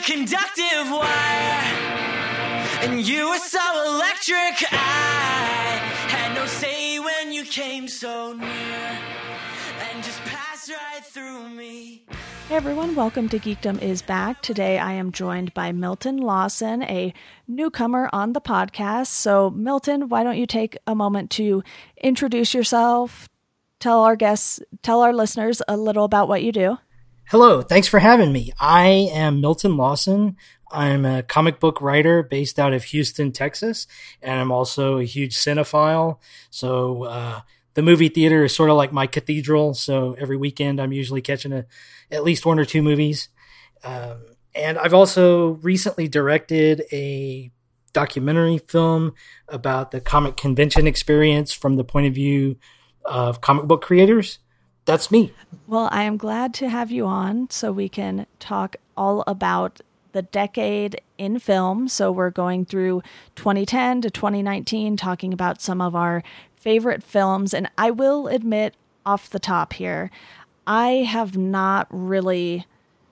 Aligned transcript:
conductive 0.00 0.90
wire, 0.90 1.62
and 2.82 3.06
you 3.06 3.28
were 3.28 3.38
so 3.38 3.60
electric. 3.86 4.72
I 4.72 5.78
had 6.08 6.34
no 6.34 6.46
say 6.46 6.98
when 6.98 7.32
you 7.32 7.44
came 7.44 7.86
so 7.86 8.32
near, 8.32 8.48
and 8.48 10.02
just 10.02 10.20
passed 10.22 10.70
right 10.70 11.04
through 11.04 11.50
me. 11.50 12.06
Hey 12.48 12.56
everyone, 12.56 12.94
welcome 12.94 13.28
to 13.28 13.38
Geekdom 13.38 13.82
is 13.82 14.00
Back. 14.00 14.40
Today 14.40 14.78
I 14.78 14.92
am 14.92 15.12
joined 15.12 15.52
by 15.52 15.70
Milton 15.70 16.16
Lawson, 16.16 16.82
a 16.84 17.12
newcomer 17.46 18.08
on 18.10 18.32
the 18.32 18.40
podcast. 18.40 19.08
So, 19.08 19.50
Milton, 19.50 20.08
why 20.08 20.22
don't 20.22 20.38
you 20.38 20.46
take 20.46 20.78
a 20.86 20.94
moment 20.94 21.30
to 21.32 21.62
introduce 22.02 22.54
yourself, 22.54 23.28
tell 23.78 24.00
our 24.00 24.16
guests, 24.16 24.60
tell 24.82 25.02
our 25.02 25.12
listeners 25.12 25.60
a 25.68 25.76
little 25.76 26.04
about 26.04 26.26
what 26.26 26.42
you 26.42 26.52
do? 26.52 26.78
Hello, 27.30 27.62
thanks 27.62 27.86
for 27.86 28.00
having 28.00 28.32
me. 28.32 28.52
I 28.58 28.88
am 29.12 29.40
Milton 29.40 29.76
Lawson. 29.76 30.36
I'm 30.72 31.04
a 31.04 31.22
comic 31.22 31.60
book 31.60 31.80
writer 31.80 32.24
based 32.24 32.58
out 32.58 32.72
of 32.72 32.82
Houston, 32.82 33.30
Texas, 33.30 33.86
and 34.20 34.40
I'm 34.40 34.50
also 34.50 34.98
a 34.98 35.04
huge 35.04 35.36
cinephile. 35.36 36.18
So, 36.50 37.04
uh, 37.04 37.42
the 37.74 37.82
movie 37.82 38.08
theater 38.08 38.42
is 38.42 38.52
sort 38.52 38.68
of 38.68 38.76
like 38.76 38.92
my 38.92 39.06
cathedral. 39.06 39.74
So 39.74 40.16
every 40.18 40.36
weekend 40.36 40.80
I'm 40.80 40.92
usually 40.92 41.22
catching 41.22 41.52
a, 41.52 41.66
at 42.10 42.24
least 42.24 42.44
one 42.44 42.58
or 42.58 42.64
two 42.64 42.82
movies. 42.82 43.28
Um, 43.84 44.26
and 44.52 44.76
I've 44.76 44.92
also 44.92 45.50
recently 45.62 46.08
directed 46.08 46.82
a 46.90 47.52
documentary 47.92 48.58
film 48.58 49.14
about 49.46 49.92
the 49.92 50.00
comic 50.00 50.36
convention 50.36 50.88
experience 50.88 51.52
from 51.52 51.76
the 51.76 51.84
point 51.84 52.08
of 52.08 52.12
view 52.12 52.56
of 53.04 53.40
comic 53.40 53.66
book 53.66 53.82
creators. 53.82 54.40
That's 54.90 55.12
me. 55.12 55.32
Well, 55.68 55.88
I 55.92 56.02
am 56.02 56.16
glad 56.16 56.52
to 56.54 56.68
have 56.68 56.90
you 56.90 57.06
on 57.06 57.48
so 57.48 57.70
we 57.70 57.88
can 57.88 58.26
talk 58.40 58.74
all 58.96 59.22
about 59.24 59.80
the 60.10 60.22
decade 60.22 61.00
in 61.16 61.38
film. 61.38 61.86
So 61.86 62.10
we're 62.10 62.30
going 62.30 62.64
through 62.64 63.02
2010 63.36 64.00
to 64.00 64.10
2019, 64.10 64.96
talking 64.96 65.32
about 65.32 65.62
some 65.62 65.80
of 65.80 65.94
our 65.94 66.24
favorite 66.56 67.04
films. 67.04 67.54
And 67.54 67.70
I 67.78 67.92
will 67.92 68.26
admit 68.26 68.74
off 69.06 69.30
the 69.30 69.38
top 69.38 69.74
here, 69.74 70.10
I 70.66 71.04
have 71.06 71.36
not 71.36 71.86
really 71.90 72.66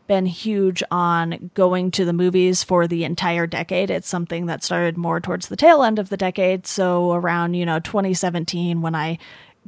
been 0.08 0.26
huge 0.26 0.82
on 0.90 1.50
going 1.54 1.92
to 1.92 2.04
the 2.04 2.12
movies 2.12 2.64
for 2.64 2.88
the 2.88 3.04
entire 3.04 3.46
decade. 3.46 3.88
It's 3.88 4.08
something 4.08 4.46
that 4.46 4.64
started 4.64 4.96
more 4.96 5.20
towards 5.20 5.46
the 5.46 5.54
tail 5.54 5.84
end 5.84 6.00
of 6.00 6.08
the 6.08 6.16
decade. 6.16 6.66
So 6.66 7.12
around, 7.12 7.54
you 7.54 7.64
know, 7.64 7.78
2017 7.78 8.80
when 8.80 8.96
I 8.96 9.18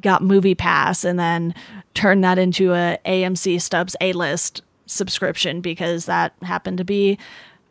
got 0.00 0.22
Movie 0.22 0.54
Pass 0.54 1.04
and 1.04 1.18
then 1.18 1.54
turned 1.94 2.24
that 2.24 2.38
into 2.38 2.72
a 2.72 2.98
AMC 3.04 3.60
Stubs 3.60 3.96
A 4.00 4.12
list 4.12 4.62
subscription 4.86 5.60
because 5.60 6.06
that 6.06 6.34
happened 6.42 6.78
to 6.78 6.84
be 6.84 7.18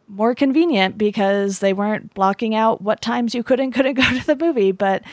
more 0.07 0.33
convenient 0.33 0.97
because 0.97 1.59
they 1.59 1.73
weren't 1.73 2.13
blocking 2.13 2.55
out 2.55 2.81
what 2.81 3.01
times 3.01 3.35
you 3.35 3.43
could 3.43 3.59
and 3.59 3.73
couldn't 3.73 3.93
go 3.95 4.03
to 4.03 4.25
the 4.25 4.35
movie. 4.35 4.71
But 4.71 5.03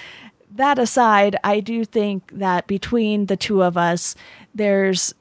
that 0.55 0.79
aside, 0.79 1.37
I 1.45 1.61
do 1.61 1.85
think 1.85 2.31
that 2.39 2.67
between 2.67 3.27
the 3.27 3.37
two 3.37 3.63
of 3.63 3.77
us, 3.77 4.15
there's 4.55 5.15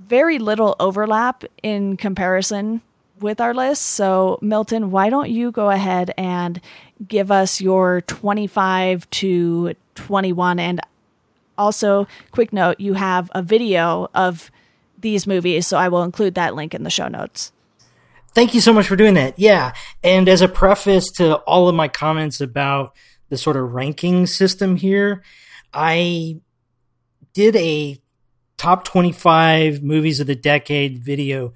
very 0.00 0.38
little 0.38 0.76
overlap 0.78 1.44
in 1.62 1.96
comparison 1.96 2.82
with 3.20 3.40
our 3.40 3.54
list. 3.54 3.82
So, 3.82 4.38
Milton, 4.42 4.90
why 4.90 5.08
don't 5.08 5.30
you 5.30 5.50
go 5.50 5.70
ahead 5.70 6.12
and 6.18 6.60
give 7.06 7.30
us 7.30 7.60
your 7.60 8.02
25 8.02 9.08
to 9.10 9.74
21? 9.94 10.58
And 10.58 10.80
also, 11.62 12.06
quick 12.32 12.52
note 12.52 12.80
you 12.80 12.94
have 12.94 13.30
a 13.34 13.42
video 13.42 14.10
of 14.14 14.50
these 14.98 15.26
movies, 15.26 15.66
so 15.66 15.78
I 15.78 15.88
will 15.88 16.02
include 16.02 16.34
that 16.34 16.54
link 16.54 16.74
in 16.74 16.82
the 16.82 16.90
show 16.90 17.08
notes. 17.08 17.52
Thank 18.34 18.54
you 18.54 18.60
so 18.60 18.72
much 18.72 18.88
for 18.88 18.96
doing 18.96 19.14
that. 19.14 19.38
Yeah. 19.38 19.72
And 20.02 20.28
as 20.28 20.40
a 20.40 20.48
preface 20.48 21.10
to 21.16 21.36
all 21.36 21.68
of 21.68 21.74
my 21.74 21.88
comments 21.88 22.40
about 22.40 22.94
the 23.28 23.36
sort 23.36 23.56
of 23.56 23.72
ranking 23.72 24.26
system 24.26 24.76
here, 24.76 25.22
I 25.72 26.40
did 27.32 27.56
a 27.56 28.00
top 28.56 28.84
25 28.84 29.82
movies 29.82 30.20
of 30.20 30.26
the 30.26 30.34
decade 30.34 30.98
video 30.98 31.52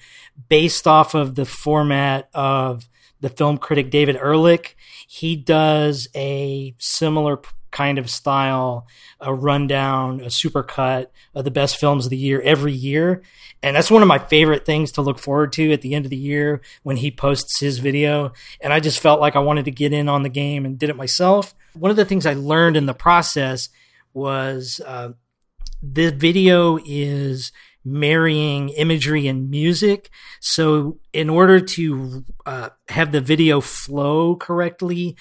based 0.48 0.86
off 0.86 1.14
of 1.14 1.34
the 1.34 1.46
format 1.46 2.28
of 2.34 2.88
the 3.20 3.28
film 3.28 3.58
critic 3.58 3.90
David 3.90 4.16
Ehrlich. 4.16 4.76
He 5.08 5.34
does 5.36 6.08
a 6.14 6.74
similar 6.78 7.40
kind 7.76 7.98
of 7.98 8.08
style, 8.08 8.86
a 9.20 9.34
rundown, 9.34 10.20
a 10.20 10.26
supercut 10.26 11.08
of 11.34 11.44
the 11.44 11.50
best 11.50 11.76
films 11.76 12.06
of 12.06 12.10
the 12.10 12.16
year 12.16 12.40
every 12.40 12.72
year. 12.72 13.22
And 13.62 13.76
that's 13.76 13.90
one 13.90 14.00
of 14.00 14.08
my 14.08 14.18
favorite 14.18 14.64
things 14.64 14.90
to 14.92 15.02
look 15.02 15.18
forward 15.18 15.52
to 15.52 15.72
at 15.72 15.82
the 15.82 15.94
end 15.94 16.06
of 16.06 16.10
the 16.10 16.16
year 16.16 16.62
when 16.84 16.96
he 16.96 17.10
posts 17.10 17.60
his 17.60 17.78
video. 17.78 18.32
And 18.62 18.72
I 18.72 18.80
just 18.80 18.98
felt 18.98 19.20
like 19.20 19.36
I 19.36 19.40
wanted 19.40 19.66
to 19.66 19.70
get 19.70 19.92
in 19.92 20.08
on 20.08 20.22
the 20.22 20.30
game 20.30 20.64
and 20.64 20.78
did 20.78 20.88
it 20.88 20.96
myself. 20.96 21.54
One 21.74 21.90
of 21.90 21.98
the 21.98 22.06
things 22.06 22.24
I 22.24 22.32
learned 22.32 22.78
in 22.78 22.86
the 22.86 22.94
process 22.94 23.68
was 24.14 24.80
uh, 24.86 25.10
the 25.82 26.10
video 26.12 26.78
is 26.82 27.52
marrying 27.84 28.70
imagery 28.70 29.26
and 29.26 29.50
music. 29.50 30.08
So, 30.40 30.98
in 31.12 31.28
order 31.28 31.60
to 31.60 32.24
uh, 32.46 32.70
have 32.88 33.12
the 33.12 33.20
video 33.20 33.60
flow 33.60 34.34
correctly, 34.34 35.14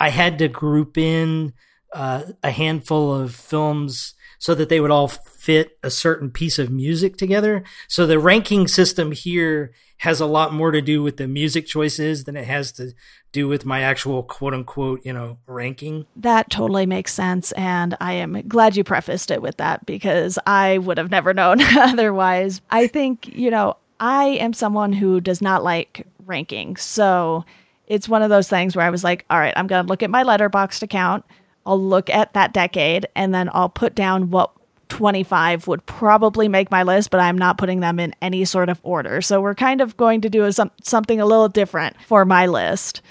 I 0.00 0.08
had 0.08 0.38
to 0.38 0.48
group 0.48 0.96
in 0.96 1.52
uh, 1.92 2.24
a 2.42 2.50
handful 2.50 3.14
of 3.14 3.34
films 3.34 4.14
so 4.38 4.54
that 4.54 4.68
they 4.68 4.80
would 4.80 4.90
all 4.90 5.08
fit 5.08 5.78
a 5.82 5.90
certain 5.90 6.30
piece 6.30 6.58
of 6.58 6.70
music 6.70 7.16
together. 7.16 7.64
So 7.88 8.06
the 8.06 8.18
ranking 8.18 8.68
system 8.68 9.12
here 9.12 9.72
has 9.98 10.20
a 10.20 10.26
lot 10.26 10.54
more 10.54 10.70
to 10.70 10.80
do 10.80 11.02
with 11.02 11.16
the 11.16 11.26
music 11.26 11.66
choices 11.66 12.24
than 12.24 12.36
it 12.36 12.46
has 12.46 12.70
to 12.72 12.92
do 13.32 13.48
with 13.48 13.66
my 13.66 13.80
actual 13.80 14.22
quote 14.22 14.54
unquote, 14.54 15.04
you 15.04 15.12
know, 15.12 15.38
ranking. 15.46 16.06
That 16.14 16.50
totally 16.50 16.86
makes 16.86 17.12
sense. 17.12 17.50
And 17.52 17.96
I 18.00 18.12
am 18.14 18.46
glad 18.46 18.76
you 18.76 18.84
prefaced 18.84 19.32
it 19.32 19.42
with 19.42 19.56
that 19.56 19.84
because 19.86 20.38
I 20.46 20.78
would 20.78 20.98
have 20.98 21.10
never 21.10 21.34
known 21.38 21.60
otherwise. 21.60 22.60
I 22.70 22.86
think, 22.86 23.26
you 23.26 23.50
know, 23.50 23.76
I 23.98 24.26
am 24.26 24.52
someone 24.52 24.92
who 24.92 25.20
does 25.20 25.42
not 25.42 25.64
like 25.64 26.06
ranking. 26.24 26.76
So 26.76 27.44
it's 27.88 28.08
one 28.08 28.22
of 28.22 28.30
those 28.30 28.48
things 28.48 28.76
where 28.76 28.86
I 28.86 28.90
was 28.90 29.02
like, 29.02 29.24
all 29.28 29.38
right, 29.38 29.54
I'm 29.56 29.66
going 29.66 29.84
to 29.84 29.88
look 29.88 30.04
at 30.04 30.10
my 30.10 30.22
Letterboxd 30.22 30.82
account 30.82 31.24
I'll 31.68 31.78
look 31.78 32.08
at 32.08 32.32
that 32.32 32.54
decade 32.54 33.06
and 33.14 33.34
then 33.34 33.50
I'll 33.52 33.68
put 33.68 33.94
down 33.94 34.30
what 34.30 34.52
25 34.88 35.66
would 35.66 35.84
probably 35.84 36.48
make 36.48 36.70
my 36.70 36.82
list, 36.82 37.10
but 37.10 37.20
I'm 37.20 37.36
not 37.36 37.58
putting 37.58 37.80
them 37.80 38.00
in 38.00 38.14
any 38.22 38.46
sort 38.46 38.70
of 38.70 38.80
order. 38.82 39.20
So 39.20 39.42
we're 39.42 39.54
kind 39.54 39.82
of 39.82 39.94
going 39.98 40.22
to 40.22 40.30
do 40.30 40.44
a, 40.44 40.52
some, 40.52 40.70
something 40.82 41.20
a 41.20 41.26
little 41.26 41.48
different 41.48 42.00
for 42.00 42.24
my 42.24 42.46
list. 42.46 43.02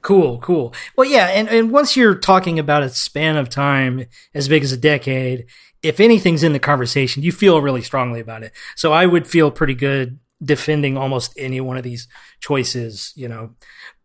Cool, 0.00 0.38
cool. 0.38 0.72
Well, 0.96 1.06
yeah, 1.06 1.26
and, 1.26 1.46
and 1.50 1.70
once 1.70 1.94
you're 1.94 2.14
talking 2.14 2.58
about 2.58 2.82
a 2.82 2.88
span 2.88 3.36
of 3.36 3.50
time 3.50 4.06
as 4.32 4.48
big 4.48 4.62
as 4.62 4.72
a 4.72 4.78
decade, 4.78 5.44
if 5.82 6.00
anything's 6.00 6.42
in 6.42 6.54
the 6.54 6.58
conversation, 6.58 7.22
you 7.22 7.32
feel 7.32 7.60
really 7.60 7.82
strongly 7.82 8.20
about 8.20 8.42
it. 8.42 8.52
So 8.76 8.94
I 8.94 9.04
would 9.04 9.26
feel 9.26 9.50
pretty 9.50 9.74
good 9.74 10.18
defending 10.42 10.96
almost 10.96 11.34
any 11.36 11.60
one 11.60 11.76
of 11.76 11.82
these 11.82 12.08
choices, 12.40 13.12
you 13.14 13.28
know. 13.28 13.56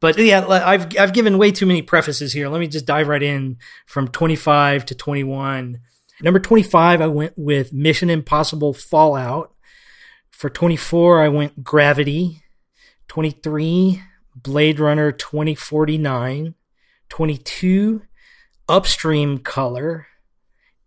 But 0.05 0.19
yeah, 0.19 0.45
I've 0.47 0.95
I've 0.99 1.13
given 1.13 1.39
way 1.39 1.49
too 1.49 1.65
many 1.65 1.81
prefaces 1.81 2.31
here. 2.31 2.47
Let 2.47 2.59
me 2.59 2.67
just 2.67 2.85
dive 2.85 3.07
right 3.07 3.23
in 3.23 3.57
from 3.87 4.07
25 4.07 4.85
to 4.85 4.93
21. 4.93 5.79
Number 6.21 6.39
25 6.39 7.01
I 7.01 7.07
went 7.07 7.33
with 7.35 7.73
Mission 7.73 8.11
Impossible 8.11 8.71
Fallout. 8.71 9.55
For 10.29 10.47
24 10.47 11.23
I 11.23 11.29
went 11.29 11.63
Gravity. 11.63 12.43
23 13.07 14.03
Blade 14.35 14.79
Runner 14.79 15.11
2049. 15.11 16.53
22 17.09 18.03
Upstream 18.69 19.39
Color. 19.39 20.05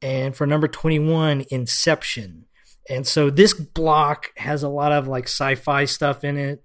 And 0.00 0.36
for 0.36 0.46
number 0.46 0.68
21 0.68 1.44
Inception. 1.50 2.44
And 2.88 3.06
so 3.06 3.30
this 3.30 3.52
block 3.52 4.28
has 4.38 4.62
a 4.62 4.68
lot 4.68 4.92
of 4.92 5.06
like 5.06 5.24
sci-fi 5.24 5.84
stuff 5.84 6.24
in 6.24 6.36
it, 6.36 6.62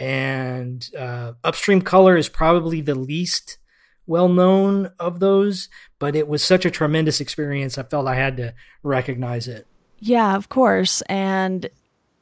and 0.00 0.88
uh, 0.98 1.32
Upstream 1.44 1.82
Color 1.82 2.16
is 2.16 2.28
probably 2.28 2.80
the 2.80 2.94
least 2.94 3.58
well 4.06 4.28
known 4.28 4.90
of 4.98 5.20
those, 5.20 5.68
but 5.98 6.16
it 6.16 6.28
was 6.28 6.42
such 6.42 6.64
a 6.64 6.70
tremendous 6.70 7.20
experience. 7.20 7.76
I 7.76 7.82
felt 7.82 8.06
I 8.06 8.14
had 8.14 8.36
to 8.38 8.54
recognize 8.82 9.48
it. 9.48 9.66
Yeah, 9.98 10.36
of 10.36 10.48
course, 10.48 11.02
and 11.02 11.68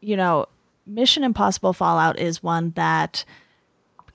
you 0.00 0.16
know, 0.16 0.46
Mission 0.86 1.24
Impossible 1.24 1.72
Fallout 1.72 2.18
is 2.18 2.42
one 2.42 2.72
that 2.76 3.24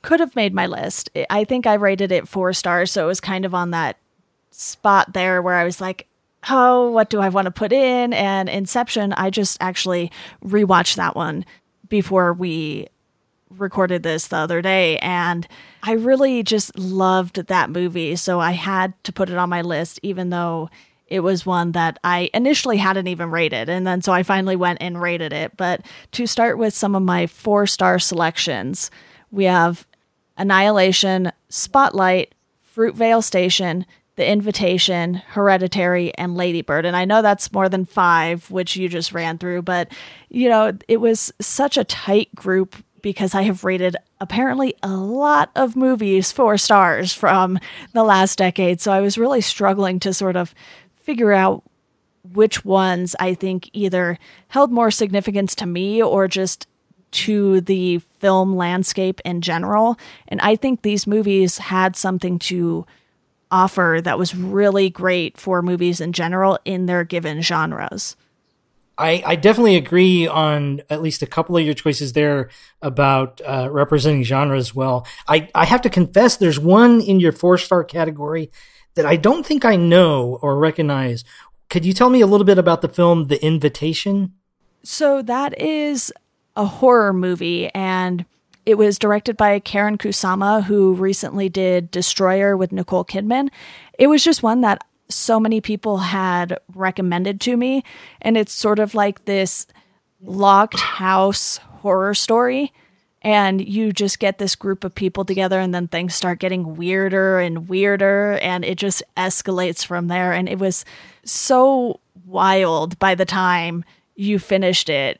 could 0.01 0.19
have 0.19 0.35
made 0.35 0.53
my 0.53 0.67
list. 0.67 1.09
I 1.29 1.43
think 1.43 1.65
I 1.65 1.73
rated 1.75 2.11
it 2.11 2.27
four 2.27 2.53
stars, 2.53 2.91
so 2.91 3.05
it 3.05 3.07
was 3.07 3.21
kind 3.21 3.45
of 3.45 3.53
on 3.53 3.71
that 3.71 3.97
spot 4.51 5.13
there 5.13 5.41
where 5.41 5.55
I 5.55 5.63
was 5.63 5.79
like, 5.79 6.07
oh, 6.49 6.91
what 6.91 7.09
do 7.09 7.19
I 7.19 7.29
want 7.29 7.45
to 7.45 7.51
put 7.51 7.73
in? 7.73 8.13
And 8.13 8.47
Inception, 8.47 9.13
I 9.13 9.29
just 9.29 9.57
actually 9.59 10.11
rewatched 10.43 10.95
that 10.95 11.15
one 11.15 11.45
before 11.89 12.33
we 12.33 12.87
recorded 13.57 14.03
this 14.03 14.27
the 14.27 14.37
other 14.37 14.61
day 14.61 14.99
and 14.99 15.47
I 15.81 15.93
really 15.93 16.43
just 16.43 16.77
loved 16.77 17.47
that 17.47 17.69
movie. 17.69 18.15
So 18.15 18.39
I 18.39 18.51
had 18.51 18.93
to 19.05 19.11
put 19.11 19.29
it 19.29 19.37
on 19.37 19.49
my 19.49 19.61
list, 19.61 19.99
even 20.03 20.29
though 20.29 20.69
it 21.07 21.21
was 21.21 21.45
one 21.45 21.71
that 21.71 21.97
I 22.03 22.29
initially 22.33 22.77
hadn't 22.77 23.07
even 23.07 23.31
rated. 23.31 23.67
And 23.67 23.87
then 23.87 24.01
so 24.01 24.11
I 24.11 24.23
finally 24.23 24.55
went 24.55 24.79
and 24.81 25.01
rated 25.01 25.33
it. 25.33 25.57
But 25.57 25.81
to 26.11 26.27
start 26.27 26.57
with 26.57 26.73
some 26.73 26.95
of 26.95 27.01
my 27.01 27.25
four 27.27 27.65
star 27.65 27.97
selections, 27.97 28.91
we 29.31 29.45
have 29.45 29.87
Annihilation, 30.37 31.31
Spotlight, 31.49 32.35
Fruitvale 32.75 33.23
Station, 33.23 33.85
The 34.19 34.29
Invitation, 34.29 35.13
Hereditary, 35.13 36.13
and 36.17 36.35
Ladybird. 36.35 36.85
And 36.85 36.93
I 36.93 37.05
know 37.05 37.21
that's 37.21 37.53
more 37.53 37.69
than 37.69 37.85
five, 37.85 38.51
which 38.51 38.75
you 38.75 38.89
just 38.89 39.13
ran 39.13 39.37
through, 39.37 39.61
but 39.61 39.93
you 40.27 40.49
know, 40.49 40.77
it 40.89 40.97
was 40.97 41.31
such 41.39 41.77
a 41.77 41.85
tight 41.85 42.35
group 42.35 42.75
because 43.01 43.33
I 43.33 43.43
have 43.43 43.63
rated 43.63 43.95
apparently 44.19 44.75
a 44.83 44.89
lot 44.89 45.51
of 45.55 45.77
movies 45.77 46.33
four 46.33 46.57
stars 46.57 47.13
from 47.13 47.59
the 47.93 48.03
last 48.03 48.37
decade. 48.37 48.81
So 48.81 48.91
I 48.91 48.99
was 48.99 49.17
really 49.17 49.39
struggling 49.39 50.01
to 50.01 50.13
sort 50.13 50.35
of 50.35 50.53
figure 50.97 51.31
out 51.31 51.63
which 52.33 52.65
ones 52.65 53.15
I 53.21 53.35
think 53.35 53.69
either 53.71 54.19
held 54.49 54.69
more 54.69 54.91
significance 54.91 55.55
to 55.55 55.65
me 55.65 56.03
or 56.03 56.27
just 56.27 56.67
to 57.11 57.61
the 57.61 57.99
film 58.19 58.57
landscape 58.57 59.21
in 59.23 59.39
general. 59.39 59.97
And 60.27 60.41
I 60.41 60.57
think 60.57 60.81
these 60.81 61.07
movies 61.07 61.57
had 61.57 61.95
something 61.95 62.37
to 62.39 62.85
offer 63.51 63.99
that 64.03 64.19
was 64.19 64.35
really 64.35 64.89
great 64.89 65.37
for 65.37 65.61
movies 65.61 66.01
in 66.01 66.13
general 66.13 66.59
in 66.65 66.85
their 66.85 67.03
given 67.03 67.41
genres. 67.41 68.15
I, 68.97 69.23
I 69.25 69.35
definitely 69.37 69.77
agree 69.77 70.27
on 70.27 70.81
at 70.89 71.01
least 71.01 71.21
a 71.21 71.27
couple 71.27 71.55
of 71.55 71.63
your 71.63 71.73
choices 71.73 72.13
there 72.13 72.49
about 72.81 73.39
uh, 73.47 73.69
representing 73.71 74.23
genre 74.23 74.57
as 74.57 74.75
well. 74.75 75.07
I, 75.25 75.49
I 75.55 75.65
have 75.65 75.81
to 75.83 75.89
confess, 75.89 76.35
there's 76.35 76.59
one 76.59 76.99
in 76.99 77.21
your 77.21 77.31
four 77.31 77.57
star 77.57 77.85
category 77.85 78.51
that 78.95 79.05
I 79.05 79.15
don't 79.15 79.45
think 79.45 79.63
I 79.63 79.77
know 79.77 80.37
or 80.41 80.57
recognize. 80.57 81.23
Could 81.69 81.85
you 81.85 81.93
tell 81.93 82.09
me 82.09 82.19
a 82.19 82.27
little 82.27 82.45
bit 82.45 82.57
about 82.57 82.81
the 82.81 82.89
film 82.89 83.27
The 83.27 83.43
Invitation? 83.43 84.33
So, 84.83 85.21
that 85.21 85.59
is 85.61 86.11
a 86.55 86.65
horror 86.65 87.13
movie, 87.13 87.69
and 87.75 88.25
it 88.69 88.77
was 88.77 88.99
directed 88.99 89.35
by 89.35 89.59
Karyn 89.59 89.97
Kusama, 89.97 90.63
who 90.63 90.93
recently 90.93 91.49
did 91.49 91.89
Destroyer 91.89 92.55
with 92.55 92.71
Nicole 92.71 93.03
Kidman. 93.03 93.49
It 93.97 94.07
was 94.07 94.23
just 94.23 94.43
one 94.43 94.61
that 94.61 94.83
so 95.09 95.39
many 95.39 95.59
people 95.59 95.97
had 95.97 96.59
recommended 96.75 97.41
to 97.41 97.57
me. 97.57 97.83
And 98.21 98.37
it's 98.37 98.53
sort 98.53 98.77
of 98.77 98.93
like 98.93 99.25
this 99.25 99.65
locked 100.21 100.79
house 100.79 101.57
horror 101.57 102.13
story. 102.13 102.71
And 103.21 103.59
you 103.59 103.91
just 103.91 104.19
get 104.19 104.37
this 104.37 104.55
group 104.55 104.83
of 104.83 104.95
people 104.95 105.25
together, 105.25 105.59
and 105.59 105.75
then 105.75 105.89
things 105.89 106.15
start 106.15 106.39
getting 106.39 106.77
weirder 106.77 107.39
and 107.39 107.67
weirder, 107.67 108.39
and 108.41 108.63
it 108.63 108.77
just 108.77 109.03
escalates 109.17 109.85
from 109.85 110.07
there. 110.07 110.31
And 110.31 110.47
it 110.47 110.57
was 110.57 110.85
so 111.25 111.99
wild 112.25 112.97
by 112.97 113.15
the 113.15 113.25
time 113.25 113.83
you 114.15 114.39
finished 114.39 114.89
it. 114.89 115.19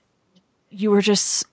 You 0.69 0.91
were 0.91 1.01
just 1.01 1.45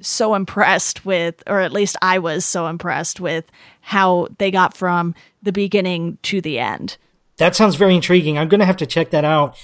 so 0.00 0.34
impressed 0.34 1.04
with, 1.04 1.42
or 1.46 1.60
at 1.60 1.72
least 1.72 1.96
I 2.02 2.18
was 2.18 2.44
so 2.44 2.66
impressed 2.66 3.20
with 3.20 3.44
how 3.80 4.28
they 4.38 4.50
got 4.50 4.76
from 4.76 5.14
the 5.42 5.52
beginning 5.52 6.18
to 6.22 6.40
the 6.40 6.58
end. 6.58 6.96
That 7.38 7.54
sounds 7.54 7.76
very 7.76 7.94
intriguing. 7.94 8.38
I'm 8.38 8.48
going 8.48 8.60
to 8.60 8.66
have 8.66 8.78
to 8.78 8.86
check 8.86 9.10
that 9.10 9.24
out. 9.24 9.56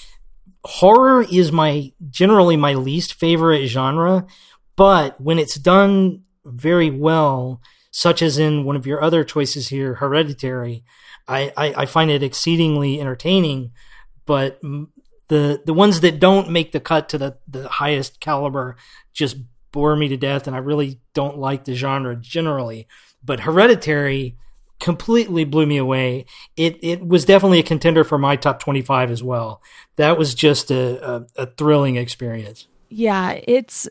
Horror 0.65 1.25
is 1.31 1.51
my 1.51 1.93
generally 2.11 2.57
my 2.57 2.75
least 2.75 3.15
favorite 3.15 3.67
genre, 3.67 4.27
but 4.77 5.21
when 5.21 5.39
it's 5.39 5.57
done 5.57 6.23
very 6.45 6.91
well, 6.91 7.61
such 7.91 8.23
as 8.23 8.39
in 8.39 8.65
one 8.65 8.77
of 8.77 8.87
your 8.87 9.03
other 9.03 9.25
choices 9.25 9.69
here, 9.69 9.95
Hereditary, 9.95 10.85
I, 11.29 11.53
I, 11.57 11.75
I 11.79 11.87
find 11.87 12.11
it 12.11 12.23
exceedingly 12.23 13.01
entertaining. 13.01 13.73
But 14.25 14.61
the 15.29 15.63
the 15.65 15.75
ones 15.75 16.01
that 16.01 16.21
don't 16.21 16.51
make 16.51 16.73
the 16.73 16.81
cut 16.81 17.09
to 17.09 17.19
the, 17.19 17.39
the 17.49 17.69
highest 17.69 18.21
caliber 18.21 18.77
just 19.13 19.37
bore 19.73 19.97
me 19.97 20.09
to 20.09 20.17
death, 20.17 20.47
and 20.47 20.55
I 20.55 20.61
really 20.61 21.01
don't 21.15 21.39
like 21.39 21.65
the 21.65 21.75
genre 21.75 22.15
generally. 22.17 22.87
But 23.25 23.41
Hereditary 23.41 24.37
completely 24.81 25.45
blew 25.45 25.65
me 25.67 25.77
away. 25.77 26.27
It 26.57 26.79
it 26.83 27.07
was 27.07 27.25
definitely 27.25 27.61
a 27.61 27.65
contender 27.65 28.05
for 28.05 28.19
my 28.19 28.37
top 28.37 28.59
25 28.61 29.11
as 29.11 29.23
well. 29.23 29.63
That 29.97 30.19
was 30.19 30.35
just 30.35 30.71
a, 30.71 31.09
a, 31.09 31.27
a 31.37 31.47
thrilling 31.47 31.97
experience. 31.97 32.67
Yeah, 32.89 33.41
it's 33.45 33.89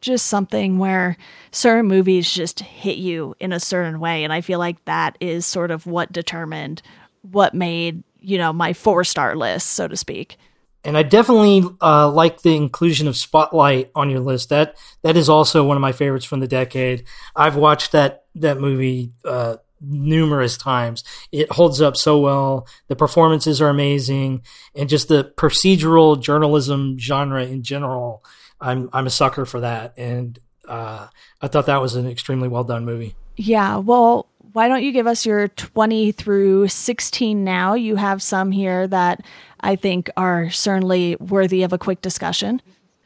just 0.00 0.26
something 0.26 0.78
where 0.78 1.16
certain 1.50 1.86
movies 1.86 2.30
just 2.30 2.60
hit 2.60 2.98
you 2.98 3.34
in 3.40 3.52
a 3.52 3.60
certain 3.60 4.00
way. 4.00 4.22
And 4.24 4.32
I 4.32 4.42
feel 4.42 4.58
like 4.58 4.84
that 4.84 5.16
is 5.20 5.46
sort 5.46 5.70
of 5.70 5.86
what 5.86 6.12
determined 6.12 6.82
what 7.22 7.54
made, 7.54 8.02
you 8.20 8.36
know, 8.36 8.52
my 8.52 8.74
four 8.74 9.02
star 9.04 9.34
list, 9.34 9.70
so 9.70 9.88
to 9.88 9.96
speak. 9.96 10.36
And 10.84 10.98
I 10.98 11.02
definitely 11.02 11.64
uh, 11.80 12.10
like 12.10 12.42
the 12.42 12.56
inclusion 12.56 13.08
of 13.08 13.16
Spotlight 13.16 13.90
on 13.94 14.10
your 14.10 14.20
list. 14.20 14.50
That 14.50 14.76
that 15.02 15.16
is 15.16 15.28
also 15.28 15.64
one 15.64 15.76
of 15.76 15.80
my 15.80 15.92
favorites 15.92 16.26
from 16.26 16.40
the 16.40 16.48
decade. 16.48 17.04
I've 17.34 17.56
watched 17.56 17.92
that 17.92 18.24
that 18.34 18.58
movie 18.58 19.12
uh, 19.24 19.56
numerous 19.80 20.56
times. 20.56 21.04
It 21.32 21.50
holds 21.52 21.80
up 21.80 21.96
so 21.96 22.18
well. 22.18 22.66
The 22.88 22.96
performances 22.96 23.60
are 23.60 23.68
amazing, 23.68 24.42
and 24.74 24.88
just 24.88 25.08
the 25.08 25.32
procedural 25.36 26.20
journalism 26.20 26.98
genre 26.98 27.44
in 27.44 27.62
general. 27.62 28.24
I'm 28.60 28.88
I'm 28.92 29.06
a 29.06 29.10
sucker 29.10 29.46
for 29.46 29.60
that, 29.60 29.94
and 29.96 30.38
uh, 30.68 31.08
I 31.40 31.48
thought 31.48 31.66
that 31.66 31.82
was 31.82 31.94
an 31.94 32.06
extremely 32.06 32.48
well 32.48 32.64
done 32.64 32.84
movie. 32.84 33.14
Yeah, 33.36 33.78
well, 33.78 34.28
why 34.52 34.68
don't 34.68 34.84
you 34.84 34.92
give 34.92 35.08
us 35.08 35.26
your 35.26 35.48
20 35.48 36.12
through 36.12 36.68
16 36.68 37.42
now? 37.42 37.74
You 37.74 37.96
have 37.96 38.22
some 38.22 38.52
here 38.52 38.86
that 38.86 39.24
I 39.64 39.76
think 39.76 40.10
are 40.16 40.50
certainly 40.50 41.16
worthy 41.16 41.62
of 41.62 41.72
a 41.72 41.78
quick 41.78 42.02
discussion. 42.02 42.60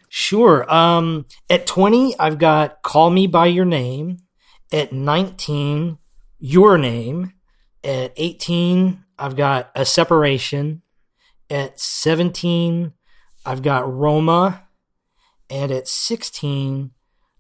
Sure. 0.09 0.71
Um, 0.73 1.27
at 1.49 1.67
20, 1.67 2.19
I've 2.19 2.39
got 2.39 2.83
Call 2.83 3.11
Me 3.11 3.27
By 3.27 3.47
Your 3.47 3.65
Name. 3.65 4.19
At 4.73 4.93
19, 4.93 5.99
your 6.41 6.77
name. 6.77 7.33
At 7.85 8.13
18, 8.17 9.05
I've 9.19 9.37
got 9.37 9.71
a 9.75 9.85
separation. 9.85 10.83
At 11.49 11.79
17, 11.79 12.93
I've 13.47 13.63
got 13.63 13.91
Roma. 13.91 14.65
And 15.49 15.71
at 15.71 15.87
16, 15.89 16.91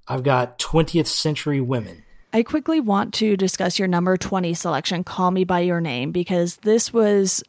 I've 0.06 0.22
got 0.22 0.58
20th 0.58 1.08
century 1.08 1.60
women. 1.60 2.04
I 2.32 2.42
quickly 2.42 2.78
want 2.78 3.12
to 3.14 3.36
discuss 3.36 3.78
your 3.78 3.88
number 3.88 4.16
20 4.16 4.54
selection, 4.54 5.02
Call 5.02 5.30
Me 5.32 5.44
By 5.44 5.60
Your 5.60 5.80
Name, 5.80 6.12
because 6.12 6.56
this 6.58 6.92
was 6.92 7.42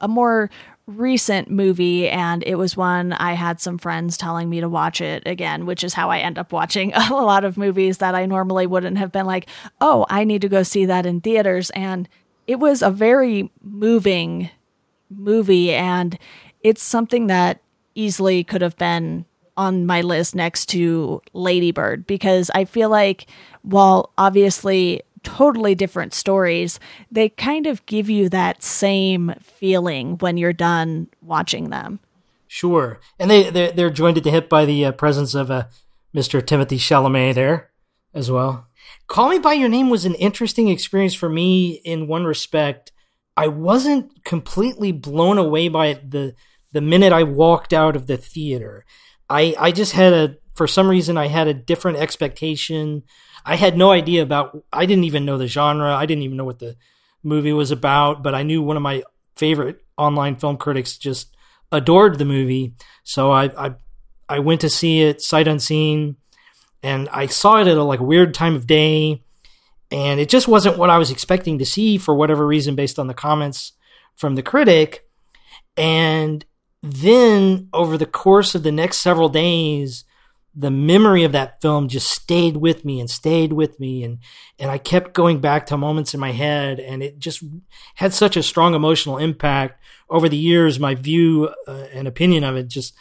a 0.00 0.08
more 0.08 0.50
recent 0.86 1.50
movie 1.50 2.08
and 2.08 2.42
it 2.44 2.56
was 2.56 2.76
one 2.76 3.12
I 3.12 3.34
had 3.34 3.60
some 3.60 3.78
friends 3.78 4.16
telling 4.16 4.50
me 4.50 4.60
to 4.60 4.68
watch 4.68 5.00
it 5.00 5.22
again, 5.26 5.64
which 5.64 5.84
is 5.84 5.94
how 5.94 6.10
I 6.10 6.18
end 6.18 6.38
up 6.38 6.52
watching 6.52 6.92
a 6.94 7.12
lot 7.12 7.44
of 7.44 7.56
movies 7.56 7.98
that 7.98 8.14
I 8.14 8.26
normally 8.26 8.66
wouldn't 8.66 8.98
have 8.98 9.12
been 9.12 9.26
like, 9.26 9.48
"Oh, 9.80 10.06
I 10.10 10.24
need 10.24 10.42
to 10.42 10.48
go 10.48 10.62
see 10.62 10.84
that 10.86 11.06
in 11.06 11.20
theaters." 11.20 11.70
And 11.70 12.08
it 12.46 12.58
was 12.58 12.82
a 12.82 12.90
very 12.90 13.50
moving 13.62 14.50
movie 15.10 15.72
and 15.72 16.18
it's 16.62 16.82
something 16.82 17.26
that 17.26 17.60
easily 17.94 18.42
could 18.44 18.62
have 18.62 18.76
been 18.76 19.24
on 19.56 19.84
my 19.84 20.00
list 20.00 20.34
next 20.34 20.66
to 20.66 21.20
Ladybird 21.34 22.06
because 22.06 22.50
I 22.54 22.64
feel 22.64 22.88
like 22.88 23.26
while 23.62 24.12
obviously 24.16 25.02
totally 25.22 25.74
different 25.74 26.14
stories, 26.14 26.78
they 27.10 27.28
kind 27.28 27.66
of 27.66 27.84
give 27.86 28.08
you 28.08 28.28
that 28.28 28.62
same 28.62 29.34
feeling 29.40 30.18
when 30.18 30.36
you're 30.36 30.52
done 30.52 31.08
watching 31.20 31.70
them. 31.70 32.00
Sure, 32.46 33.00
and 33.18 33.30
they 33.30 33.50
they're, 33.50 33.72
they're 33.72 33.90
joined 33.90 34.18
at 34.18 34.24
the 34.24 34.30
hip 34.30 34.48
by 34.48 34.64
the 34.64 34.84
uh, 34.84 34.92
presence 34.92 35.34
of 35.34 35.50
uh, 35.50 35.64
Mr. 36.14 36.42
Timothée 36.42 36.78
Chalamet 36.78 37.34
there 37.34 37.70
as 38.12 38.30
well. 38.30 38.66
Call 39.06 39.30
Me 39.30 39.38
by 39.38 39.54
Your 39.54 39.68
Name 39.68 39.90
was 39.90 40.04
an 40.04 40.14
interesting 40.14 40.68
experience 40.68 41.14
for 41.14 41.28
me 41.28 41.80
in 41.84 42.06
one 42.08 42.24
respect. 42.24 42.92
I 43.36 43.48
wasn't 43.48 44.24
completely 44.24 44.92
blown 44.92 45.38
away 45.38 45.68
by 45.68 45.88
it 45.88 46.10
the 46.10 46.34
the 46.72 46.80
minute 46.80 47.12
I 47.12 47.22
walked 47.22 47.72
out 47.72 47.96
of 47.96 48.06
the 48.06 48.16
theater. 48.16 48.84
I 49.28 49.54
I 49.58 49.72
just 49.72 49.92
had 49.92 50.12
a 50.12 50.36
for 50.54 50.66
some 50.66 50.88
reason 50.88 51.16
I 51.16 51.28
had 51.28 51.48
a 51.48 51.54
different 51.54 51.98
expectation 51.98 53.02
I 53.44 53.56
had 53.56 53.76
no 53.76 53.90
idea 53.90 54.22
about. 54.22 54.64
I 54.72 54.86
didn't 54.86 55.04
even 55.04 55.24
know 55.24 55.38
the 55.38 55.46
genre. 55.46 55.94
I 55.94 56.06
didn't 56.06 56.22
even 56.22 56.36
know 56.36 56.44
what 56.44 56.58
the 56.58 56.76
movie 57.22 57.52
was 57.52 57.70
about. 57.70 58.22
But 58.22 58.34
I 58.34 58.42
knew 58.42 58.62
one 58.62 58.76
of 58.76 58.82
my 58.82 59.02
favorite 59.36 59.82
online 59.96 60.36
film 60.36 60.56
critics 60.56 60.96
just 60.96 61.34
adored 61.70 62.18
the 62.18 62.24
movie. 62.24 62.74
So 63.04 63.30
I 63.30 63.44
I, 63.66 63.74
I 64.28 64.38
went 64.38 64.60
to 64.62 64.68
see 64.68 65.00
it 65.02 65.20
sight 65.20 65.48
unseen, 65.48 66.16
and 66.82 67.08
I 67.10 67.26
saw 67.26 67.60
it 67.60 67.66
at 67.66 67.76
a 67.76 67.82
like 67.82 68.00
weird 68.00 68.34
time 68.34 68.54
of 68.54 68.66
day, 68.66 69.22
and 69.90 70.20
it 70.20 70.28
just 70.28 70.48
wasn't 70.48 70.78
what 70.78 70.90
I 70.90 70.98
was 70.98 71.10
expecting 71.10 71.58
to 71.58 71.66
see 71.66 71.98
for 71.98 72.14
whatever 72.14 72.46
reason, 72.46 72.74
based 72.74 72.98
on 72.98 73.06
the 73.08 73.14
comments 73.14 73.72
from 74.16 74.34
the 74.34 74.42
critic. 74.42 75.06
And 75.76 76.44
then 76.82 77.68
over 77.72 77.96
the 77.96 78.06
course 78.06 78.54
of 78.54 78.62
the 78.62 78.72
next 78.72 78.98
several 78.98 79.28
days, 79.28 80.04
the 80.54 80.70
memory 80.70 81.24
of 81.24 81.32
that 81.32 81.60
film 81.62 81.88
just 81.88 82.08
stayed 82.10 82.58
with 82.58 82.84
me 82.84 83.00
and 83.00 83.08
stayed 83.08 83.52
with 83.52 83.80
me. 83.80 84.04
And 84.04 84.18
and 84.58 84.70
I 84.70 84.78
kept 84.78 85.14
going 85.14 85.40
back 85.40 85.66
to 85.66 85.76
moments 85.76 86.14
in 86.14 86.20
my 86.20 86.32
head 86.32 86.78
and 86.78 87.02
it 87.02 87.18
just 87.18 87.42
had 87.94 88.12
such 88.12 88.36
a 88.36 88.42
strong 88.42 88.74
emotional 88.74 89.18
impact 89.18 89.82
over 90.10 90.28
the 90.28 90.36
years. 90.36 90.78
My 90.78 90.94
view 90.94 91.50
uh, 91.66 91.86
and 91.92 92.06
opinion 92.06 92.44
of 92.44 92.56
it 92.56 92.68
just 92.68 92.94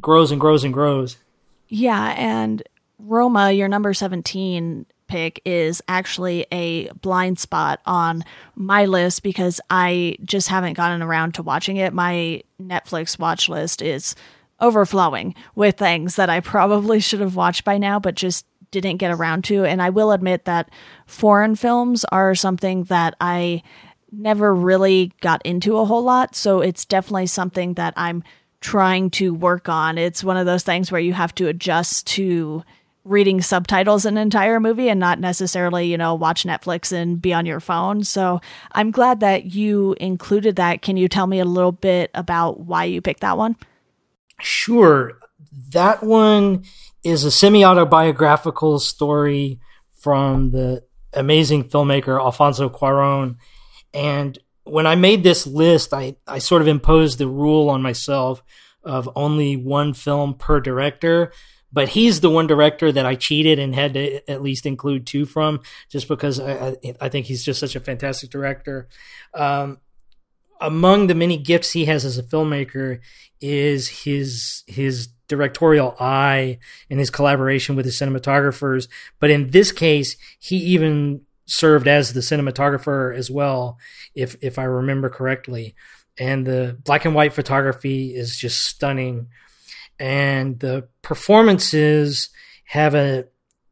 grows 0.00 0.30
and 0.30 0.40
grows 0.40 0.62
and 0.64 0.72
grows. 0.72 1.16
Yeah 1.68 2.14
and 2.16 2.62
Roma 2.98 3.50
your 3.50 3.68
number 3.68 3.92
17 3.92 4.86
pick 5.06 5.42
is 5.44 5.82
actually 5.88 6.46
a 6.50 6.88
blind 6.92 7.38
spot 7.38 7.80
on 7.86 8.24
my 8.54 8.86
list 8.86 9.22
because 9.22 9.60
I 9.68 10.16
just 10.24 10.48
haven't 10.48 10.74
gotten 10.74 11.02
around 11.02 11.34
to 11.34 11.42
watching 11.42 11.76
it. 11.76 11.92
My 11.92 12.42
Netflix 12.62 13.18
watch 13.18 13.48
list 13.48 13.82
is 13.82 14.14
overflowing 14.64 15.34
with 15.54 15.76
things 15.76 16.16
that 16.16 16.30
I 16.30 16.40
probably 16.40 17.00
should 17.00 17.20
have 17.20 17.36
watched 17.36 17.64
by 17.64 17.78
now, 17.78 17.98
but 18.00 18.14
just 18.14 18.46
didn't 18.70 18.96
get 18.96 19.12
around 19.12 19.44
to. 19.44 19.64
And 19.64 19.80
I 19.80 19.90
will 19.90 20.10
admit 20.10 20.46
that 20.46 20.70
foreign 21.06 21.54
films 21.54 22.04
are 22.06 22.34
something 22.34 22.84
that 22.84 23.14
I 23.20 23.62
never 24.10 24.54
really 24.54 25.12
got 25.20 25.44
into 25.44 25.76
a 25.76 25.84
whole 25.84 26.02
lot. 26.02 26.34
So 26.34 26.60
it's 26.60 26.84
definitely 26.84 27.26
something 27.26 27.74
that 27.74 27.94
I'm 27.96 28.22
trying 28.60 29.10
to 29.10 29.34
work 29.34 29.68
on. 29.68 29.98
It's 29.98 30.24
one 30.24 30.36
of 30.36 30.46
those 30.46 30.62
things 30.62 30.90
where 30.90 31.00
you 31.00 31.12
have 31.12 31.34
to 31.36 31.48
adjust 31.48 32.06
to 32.08 32.64
reading 33.04 33.42
subtitles 33.42 34.06
an 34.06 34.16
entire 34.16 34.58
movie 34.58 34.88
and 34.88 34.98
not 34.98 35.20
necessarily, 35.20 35.86
you 35.86 35.98
know, 35.98 36.14
watch 36.14 36.44
Netflix 36.44 36.90
and 36.90 37.20
be 37.20 37.34
on 37.34 37.44
your 37.44 37.60
phone. 37.60 38.02
So 38.02 38.40
I'm 38.72 38.90
glad 38.90 39.20
that 39.20 39.54
you 39.54 39.94
included 40.00 40.56
that. 40.56 40.80
Can 40.80 40.96
you 40.96 41.08
tell 41.08 41.26
me 41.26 41.38
a 41.38 41.44
little 41.44 41.72
bit 41.72 42.10
about 42.14 42.60
why 42.60 42.84
you 42.84 43.02
picked 43.02 43.20
that 43.20 43.36
one? 43.36 43.56
Sure. 44.40 45.18
That 45.70 46.02
one 46.02 46.64
is 47.02 47.24
a 47.24 47.30
semi 47.30 47.64
autobiographical 47.64 48.78
story 48.78 49.60
from 49.92 50.50
the 50.50 50.82
amazing 51.12 51.64
filmmaker 51.64 52.18
Alfonso 52.18 52.68
Cuaron. 52.68 53.36
And 53.92 54.38
when 54.64 54.86
I 54.86 54.96
made 54.96 55.22
this 55.22 55.46
list, 55.46 55.92
I, 55.92 56.16
I 56.26 56.38
sort 56.38 56.62
of 56.62 56.68
imposed 56.68 57.18
the 57.18 57.28
rule 57.28 57.70
on 57.70 57.82
myself 57.82 58.42
of 58.82 59.08
only 59.14 59.56
one 59.56 59.94
film 59.94 60.34
per 60.34 60.60
director. 60.60 61.32
But 61.72 61.88
he's 61.88 62.20
the 62.20 62.30
one 62.30 62.46
director 62.46 62.92
that 62.92 63.04
I 63.04 63.16
cheated 63.16 63.58
and 63.58 63.74
had 63.74 63.94
to 63.94 64.30
at 64.30 64.42
least 64.42 64.64
include 64.64 65.06
two 65.06 65.26
from, 65.26 65.60
just 65.90 66.06
because 66.06 66.38
I, 66.38 66.76
I 67.00 67.08
think 67.08 67.26
he's 67.26 67.44
just 67.44 67.58
such 67.58 67.74
a 67.74 67.80
fantastic 67.80 68.30
director. 68.30 68.88
Um, 69.34 69.78
among 70.66 71.06
the 71.06 71.14
many 71.14 71.36
gifts 71.36 71.72
he 71.72 71.84
has 71.84 72.04
as 72.04 72.18
a 72.18 72.22
filmmaker 72.22 73.00
is 73.40 73.88
his 73.88 74.64
his 74.66 75.08
directorial 75.28 75.96
eye 75.98 76.58
and 76.90 76.98
his 76.98 77.10
collaboration 77.10 77.76
with 77.76 77.86
the 77.86 77.90
cinematographers. 77.90 78.88
But 79.20 79.30
in 79.30 79.50
this 79.50 79.72
case, 79.72 80.16
he 80.38 80.56
even 80.56 81.22
served 81.46 81.86
as 81.86 82.12
the 82.12 82.20
cinematographer 82.20 83.14
as 83.14 83.30
well, 83.30 83.78
if 84.14 84.36
if 84.42 84.58
I 84.58 84.64
remember 84.64 85.08
correctly. 85.08 85.74
And 86.16 86.46
the 86.46 86.78
black 86.84 87.04
and 87.04 87.14
white 87.14 87.32
photography 87.32 88.14
is 88.14 88.36
just 88.36 88.62
stunning, 88.62 89.28
and 89.98 90.60
the 90.60 90.88
performances 91.02 92.30
have 92.66 92.94
a 92.94 93.26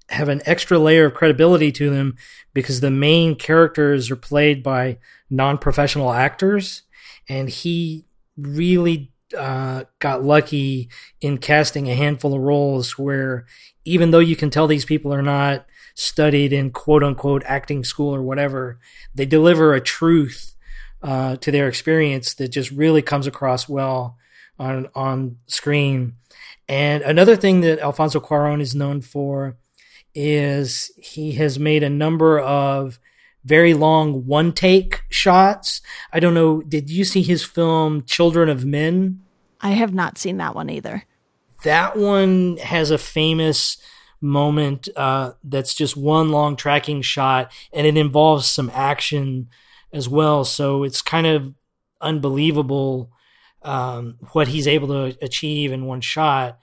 have 0.08 0.28
an 0.28 0.42
extra 0.44 0.78
layer 0.78 1.06
of 1.06 1.14
credibility 1.14 1.72
to 1.72 1.88
them 1.88 2.16
because 2.52 2.80
the 2.80 2.90
main 2.90 3.34
characters 3.34 4.10
are 4.10 4.16
played 4.16 4.62
by 4.62 4.98
non-professional 5.32 6.12
actors, 6.12 6.82
and 7.28 7.48
he 7.48 8.04
really 8.36 9.12
uh, 9.36 9.84
got 9.98 10.22
lucky 10.22 10.88
in 11.20 11.38
casting 11.38 11.88
a 11.88 11.94
handful 11.94 12.34
of 12.34 12.40
roles 12.40 12.98
where 12.98 13.46
even 13.84 14.10
though 14.10 14.18
you 14.18 14.36
can 14.36 14.50
tell 14.50 14.66
these 14.66 14.84
people 14.84 15.12
are 15.12 15.22
not 15.22 15.66
studied 15.94 16.52
in 16.52 16.70
quote 16.70 17.02
unquote 17.02 17.42
acting 17.46 17.82
school 17.82 18.14
or 18.14 18.22
whatever, 18.22 18.78
they 19.14 19.24
deliver 19.24 19.72
a 19.72 19.80
truth 19.80 20.54
uh, 21.02 21.36
to 21.36 21.50
their 21.50 21.66
experience 21.66 22.34
that 22.34 22.48
just 22.48 22.70
really 22.70 23.02
comes 23.02 23.26
across 23.26 23.68
well 23.68 24.18
on 24.58 24.88
on 24.94 25.38
screen. 25.46 26.14
And 26.68 27.02
another 27.02 27.36
thing 27.36 27.62
that 27.62 27.80
Alfonso 27.80 28.20
Cuarón 28.20 28.60
is 28.60 28.74
known 28.74 29.00
for 29.00 29.56
is 30.14 30.92
he 30.96 31.32
has 31.32 31.58
made 31.58 31.82
a 31.82 31.90
number 31.90 32.38
of 32.38 32.98
very 33.44 33.74
long 33.74 34.26
one 34.26 34.52
take 34.52 35.02
shots. 35.08 35.80
I 36.12 36.20
don't 36.20 36.34
know. 36.34 36.62
Did 36.62 36.90
you 36.90 37.04
see 37.04 37.22
his 37.22 37.44
film 37.44 38.04
Children 38.04 38.48
of 38.48 38.64
Men? 38.64 39.22
I 39.60 39.70
have 39.70 39.94
not 39.94 40.18
seen 40.18 40.36
that 40.38 40.54
one 40.54 40.70
either. 40.70 41.04
That 41.64 41.96
one 41.96 42.56
has 42.58 42.90
a 42.90 42.98
famous 42.98 43.78
moment 44.20 44.88
uh, 44.96 45.32
that's 45.42 45.74
just 45.74 45.96
one 45.96 46.30
long 46.30 46.56
tracking 46.56 47.02
shot, 47.02 47.52
and 47.72 47.86
it 47.86 47.96
involves 47.96 48.46
some 48.46 48.70
action 48.74 49.48
as 49.92 50.08
well. 50.08 50.44
So 50.44 50.84
it's 50.84 51.02
kind 51.02 51.26
of 51.26 51.54
unbelievable 52.00 53.10
um, 53.62 54.16
what 54.32 54.48
he's 54.48 54.66
able 54.66 54.88
to 54.88 55.16
achieve 55.22 55.72
in 55.72 55.86
one 55.86 56.00
shot. 56.00 56.58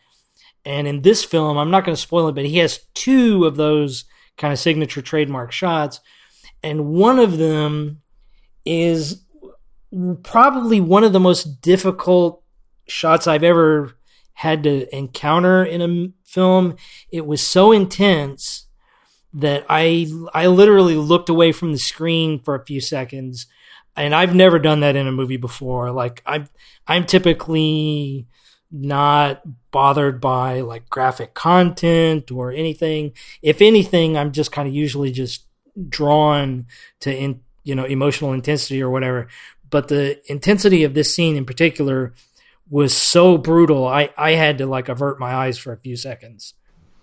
And 0.66 0.88
in 0.88 1.02
this 1.02 1.24
film, 1.24 1.58
I'm 1.58 1.72
not 1.72 1.86
going 1.86 1.96
to 1.96 2.02
spoil 2.02 2.28
it, 2.28 2.36
but 2.36 2.46
he 2.46 2.58
has 2.58 2.82
two 2.94 3.46
of 3.46 3.56
those 3.56 4.06
kind 4.38 4.52
of 4.52 4.60
signature 4.60 5.02
trademark 5.02 5.52
shots 5.52 6.00
and 6.64 6.88
one 6.88 7.20
of 7.20 7.38
them 7.38 8.02
is 8.66 9.24
probably 10.24 10.80
one 10.80 11.04
of 11.04 11.14
the 11.14 11.20
most 11.20 11.62
difficult 11.62 12.44
shots 12.88 13.28
I've 13.28 13.44
ever 13.44 13.98
had 14.34 14.64
to 14.64 14.96
encounter 14.96 15.64
in 15.64 15.82
a 15.82 16.28
film. 16.28 16.76
It 17.12 17.26
was 17.26 17.46
so 17.46 17.72
intense 17.72 18.68
that 19.34 19.66
I 19.70 20.08
I 20.34 20.48
literally 20.48 20.96
looked 20.96 21.30
away 21.30 21.52
from 21.52 21.72
the 21.72 21.78
screen 21.78 22.40
for 22.40 22.56
a 22.56 22.66
few 22.66 22.82
seconds 22.82 23.48
and 23.96 24.16
I've 24.16 24.34
never 24.34 24.60
done 24.60 24.80
that 24.80 24.96
in 24.96 25.08
a 25.08 25.12
movie 25.12 25.38
before. 25.38 25.92
Like 25.92 26.24
I'm 26.26 26.48
I'm 26.88 27.06
typically 27.06 28.28
not 28.72 29.42
bothered 29.72 30.22
by 30.22 30.62
like 30.62 30.90
graphic 30.90 31.34
content 31.34 32.32
or 32.32 32.52
anything. 32.52 33.14
If 33.42 33.62
anything, 33.62 34.18
I'm 34.18 34.32
just 34.32 34.52
kind 34.52 34.68
of 34.68 34.74
usually 34.74 35.12
just 35.12 35.46
drawn 35.88 36.66
to 37.00 37.16
in 37.16 37.42
you 37.64 37.76
know 37.76 37.86
emotional 37.86 38.34
intensity 38.34 38.82
or 38.82 38.90
whatever 38.90 39.28
but 39.70 39.88
the 39.88 40.20
intensity 40.32 40.84
of 40.84 40.94
this 40.94 41.14
scene 41.14 41.36
in 41.36 41.46
particular 41.46 42.14
was 42.70 42.96
so 42.96 43.38
brutal 43.38 43.88
i 43.88 44.10
i 44.18 44.32
had 44.32 44.58
to 44.58 44.66
like 44.66 44.90
avert 44.90 45.20
my 45.20 45.34
eyes 45.34 45.58
for 45.58 45.74
a 45.74 45.78
few 45.78 45.96
seconds. 45.96 46.54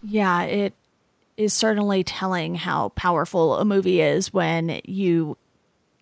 Yeah 0.02 0.42
it 0.42 0.74
is 1.36 1.52
certainly 1.52 2.02
telling 2.02 2.54
how 2.54 2.90
powerful 2.90 3.56
a 3.56 3.64
movie 3.64 4.00
is 4.00 4.32
when 4.32 4.80
you 4.84 5.36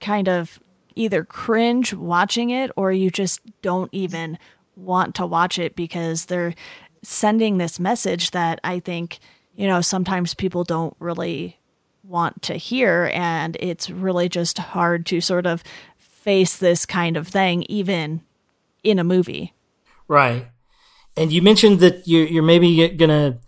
kind 0.01 0.29
of 0.29 0.61
either 0.95 1.25
cringe 1.25 1.93
watching 1.93 2.51
it 2.51 2.71
or 2.77 2.93
you 2.93 3.11
just 3.11 3.41
don't 3.63 3.89
even 3.93 4.39
want 4.77 5.15
to 5.17 5.27
watch 5.27 5.59
it 5.59 5.75
because 5.75 6.27
they're 6.27 6.55
sending 7.03 7.59
this 7.59 7.81
message 7.81 8.31
that 8.31 8.61
I 8.65 8.81
think, 8.81 9.19
you 9.55 9.67
know, 9.67 9.81
sometimes 9.81 10.35
people 10.35 10.65
don't 10.65 10.97
really 10.99 11.59
want 12.07 12.43
to 12.43 12.55
hear. 12.55 13.11
And 13.13 13.57
it's 13.61 13.91
really 13.91 14.29
just 14.29 14.59
hard 14.59 15.07
to 15.07 15.21
sort 15.21 15.47
of 15.47 15.63
face 15.99 16.57
this 16.57 16.87
kind 16.87 17.17
of 17.17 17.29
thing, 17.29 17.65
even 17.69 18.23
in 18.83 18.99
a 18.99 19.05
movie. 19.05 19.53
Right. 20.09 20.49
And 21.17 21.33
you 21.33 21.43
mentioned 21.43 21.81
that 21.81 22.07
you're, 22.07 22.27
you're 22.27 22.43
maybe 22.43 22.89
going 22.89 23.09
to 23.11 23.39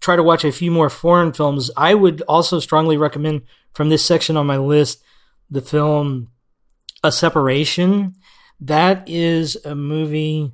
try 0.00 0.16
to 0.16 0.22
watch 0.22 0.44
a 0.44 0.52
few 0.52 0.70
more 0.70 0.90
foreign 0.90 1.32
films. 1.32 1.70
I 1.76 1.94
would 1.94 2.22
also 2.22 2.60
strongly 2.60 2.96
recommend 2.96 3.42
from 3.72 3.88
this 3.88 4.04
section 4.04 4.36
on 4.36 4.46
my 4.46 4.58
list 4.58 5.02
the 5.50 5.60
film 5.60 6.28
A 7.02 7.10
Separation. 7.10 8.14
That 8.60 9.08
is 9.08 9.56
a 9.64 9.74
movie 9.74 10.52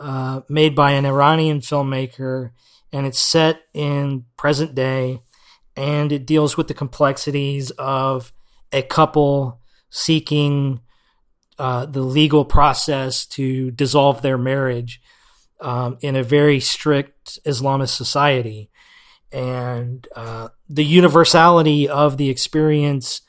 uh, 0.00 0.42
made 0.48 0.74
by 0.74 0.92
an 0.92 1.06
Iranian 1.06 1.60
filmmaker, 1.60 2.50
and 2.92 3.06
it's 3.06 3.18
set 3.18 3.62
in 3.74 4.24
present 4.36 4.74
day 4.74 5.22
and 5.78 6.10
it 6.10 6.26
deals 6.26 6.56
with 6.56 6.66
the 6.66 6.74
complexities 6.74 7.70
of 7.78 8.32
a 8.72 8.82
couple 8.82 9.60
seeking 9.90 10.80
uh, 11.56 11.86
the 11.86 12.02
legal 12.02 12.44
process 12.44 13.24
to 13.24 13.70
dissolve 13.70 14.20
their 14.20 14.36
marriage 14.36 15.00
um, 15.60 15.96
in 16.00 16.16
a 16.16 16.24
very 16.24 16.58
strict 16.58 17.38
Islamist 17.46 17.94
society. 17.94 18.70
And 19.30 20.04
uh, 20.16 20.48
the 20.68 20.84
universality 20.84 21.88
of 21.88 22.16
the 22.16 22.28
experience, 22.28 23.20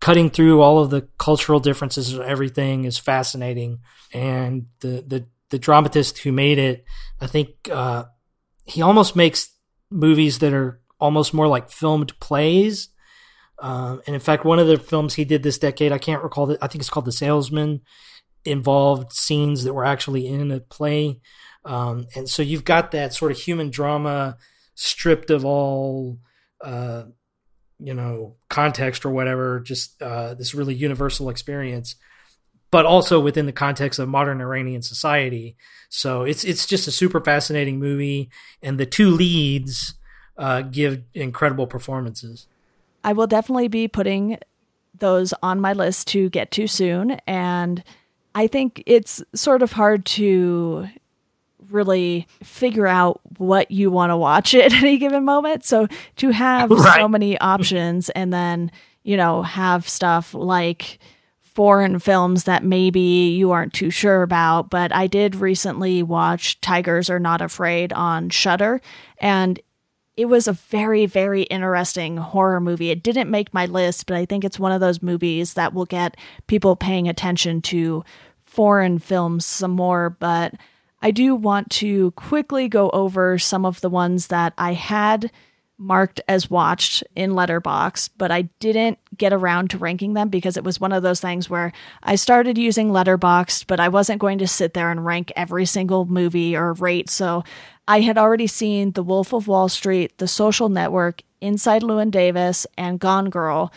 cutting 0.00 0.30
through 0.30 0.62
all 0.62 0.78
of 0.78 0.88
the 0.88 1.08
cultural 1.18 1.60
differences 1.60 2.18
everything, 2.18 2.84
is 2.84 2.96
fascinating. 2.96 3.80
And 4.14 4.66
the, 4.80 5.04
the, 5.06 5.26
the 5.50 5.58
dramatist 5.58 6.18
who 6.20 6.32
made 6.32 6.58
it, 6.58 6.86
I 7.20 7.26
think 7.26 7.50
uh, 7.70 8.04
he 8.64 8.80
almost 8.80 9.14
makes 9.14 9.50
movies 9.90 10.38
that 10.38 10.54
are 10.54 10.81
almost 11.02 11.34
more 11.34 11.48
like 11.48 11.68
filmed 11.68 12.18
plays. 12.20 12.88
Um, 13.58 14.00
and 14.06 14.14
in 14.14 14.20
fact, 14.20 14.44
one 14.44 14.60
of 14.60 14.68
the 14.68 14.78
films 14.78 15.14
he 15.14 15.24
did 15.24 15.42
this 15.42 15.58
decade, 15.58 15.90
I 15.90 15.98
can't 15.98 16.22
recall 16.22 16.46
that. 16.46 16.62
I 16.62 16.68
think 16.68 16.80
it's 16.80 16.90
called 16.90 17.06
The 17.06 17.12
Salesman, 17.12 17.80
involved 18.44 19.12
scenes 19.12 19.64
that 19.64 19.74
were 19.74 19.84
actually 19.84 20.28
in 20.28 20.52
a 20.52 20.60
play. 20.60 21.20
Um, 21.64 22.06
and 22.16 22.28
so 22.28 22.42
you've 22.42 22.64
got 22.64 22.92
that 22.92 23.14
sort 23.14 23.32
of 23.32 23.38
human 23.38 23.70
drama 23.70 24.36
stripped 24.74 25.30
of 25.30 25.44
all, 25.44 26.18
uh, 26.60 27.04
you 27.80 27.94
know, 27.94 28.36
context 28.48 29.04
or 29.04 29.10
whatever, 29.10 29.58
just 29.60 30.00
uh, 30.00 30.34
this 30.34 30.54
really 30.54 30.74
universal 30.74 31.30
experience, 31.30 31.96
but 32.70 32.86
also 32.86 33.18
within 33.18 33.46
the 33.46 33.52
context 33.52 33.98
of 33.98 34.08
modern 34.08 34.40
Iranian 34.40 34.82
society. 34.82 35.56
So 35.88 36.22
it's 36.22 36.44
it's 36.44 36.66
just 36.66 36.88
a 36.88 36.92
super 36.92 37.20
fascinating 37.20 37.78
movie, 37.78 38.30
and 38.62 38.78
the 38.78 38.86
two 38.86 39.10
leads 39.10 39.94
uh, 40.36 40.62
give 40.62 41.02
incredible 41.14 41.66
performances. 41.66 42.46
I 43.04 43.12
will 43.12 43.26
definitely 43.26 43.68
be 43.68 43.88
putting 43.88 44.38
those 44.98 45.34
on 45.42 45.60
my 45.60 45.72
list 45.72 46.08
to 46.08 46.30
get 46.30 46.50
to 46.52 46.66
soon. 46.66 47.12
And 47.26 47.82
I 48.34 48.46
think 48.46 48.82
it's 48.86 49.22
sort 49.34 49.62
of 49.62 49.72
hard 49.72 50.04
to 50.06 50.88
really 51.70 52.26
figure 52.42 52.86
out 52.86 53.20
what 53.38 53.70
you 53.70 53.90
want 53.90 54.10
to 54.10 54.16
watch 54.16 54.54
at 54.54 54.72
any 54.72 54.98
given 54.98 55.24
moment. 55.24 55.64
So 55.64 55.88
to 56.16 56.30
have 56.30 56.70
right. 56.70 57.00
so 57.00 57.08
many 57.08 57.38
options 57.38 58.10
and 58.10 58.32
then, 58.32 58.70
you 59.02 59.16
know, 59.16 59.42
have 59.42 59.88
stuff 59.88 60.34
like 60.34 60.98
foreign 61.40 61.98
films 61.98 62.44
that 62.44 62.64
maybe 62.64 63.00
you 63.36 63.50
aren't 63.50 63.74
too 63.74 63.90
sure 63.90 64.22
about, 64.22 64.70
but 64.70 64.94
I 64.94 65.06
did 65.06 65.34
recently 65.34 66.02
watch 66.02 66.58
Tigers 66.62 67.10
Are 67.10 67.18
Not 67.18 67.42
Afraid 67.42 67.92
on 67.92 68.30
Shudder 68.30 68.80
and 69.18 69.60
it 70.16 70.26
was 70.26 70.46
a 70.46 70.52
very 70.52 71.06
very 71.06 71.42
interesting 71.44 72.16
horror 72.16 72.60
movie. 72.60 72.90
It 72.90 73.02
didn't 73.02 73.30
make 73.30 73.54
my 73.54 73.66
list, 73.66 74.06
but 74.06 74.16
I 74.16 74.26
think 74.26 74.44
it's 74.44 74.58
one 74.58 74.72
of 74.72 74.80
those 74.80 75.02
movies 75.02 75.54
that 75.54 75.72
will 75.72 75.86
get 75.86 76.16
people 76.46 76.76
paying 76.76 77.08
attention 77.08 77.62
to 77.62 78.04
foreign 78.44 78.98
films 78.98 79.46
some 79.46 79.70
more, 79.70 80.10
but 80.10 80.54
I 81.00 81.10
do 81.10 81.34
want 81.34 81.70
to 81.70 82.12
quickly 82.12 82.68
go 82.68 82.90
over 82.90 83.38
some 83.38 83.64
of 83.64 83.80
the 83.80 83.90
ones 83.90 84.28
that 84.28 84.52
I 84.58 84.74
had 84.74 85.30
marked 85.82 86.20
as 86.28 86.48
watched 86.48 87.02
in 87.16 87.32
Letterboxd, 87.32 88.10
but 88.16 88.30
I 88.30 88.42
didn't 88.60 88.98
get 89.16 89.32
around 89.32 89.70
to 89.70 89.78
ranking 89.78 90.14
them 90.14 90.28
because 90.28 90.56
it 90.56 90.64
was 90.64 90.80
one 90.80 90.92
of 90.92 91.02
those 91.02 91.20
things 91.20 91.50
where 91.50 91.72
I 92.02 92.14
started 92.14 92.56
using 92.56 92.90
Letterboxd, 92.90 93.66
but 93.66 93.80
I 93.80 93.88
wasn't 93.88 94.20
going 94.20 94.38
to 94.38 94.46
sit 94.46 94.74
there 94.74 94.90
and 94.90 95.04
rank 95.04 95.32
every 95.34 95.66
single 95.66 96.06
movie 96.06 96.56
or 96.56 96.72
rate. 96.74 97.10
So 97.10 97.42
I 97.88 98.00
had 98.00 98.16
already 98.16 98.46
seen 98.46 98.92
The 98.92 99.02
Wolf 99.02 99.32
of 99.32 99.48
Wall 99.48 99.68
Street, 99.68 100.16
The 100.18 100.28
Social 100.28 100.68
Network, 100.68 101.22
Inside 101.40 101.82
Llewyn 101.82 102.10
Davis, 102.10 102.66
and 102.78 103.00
Gone 103.00 103.28
Girl 103.28 103.72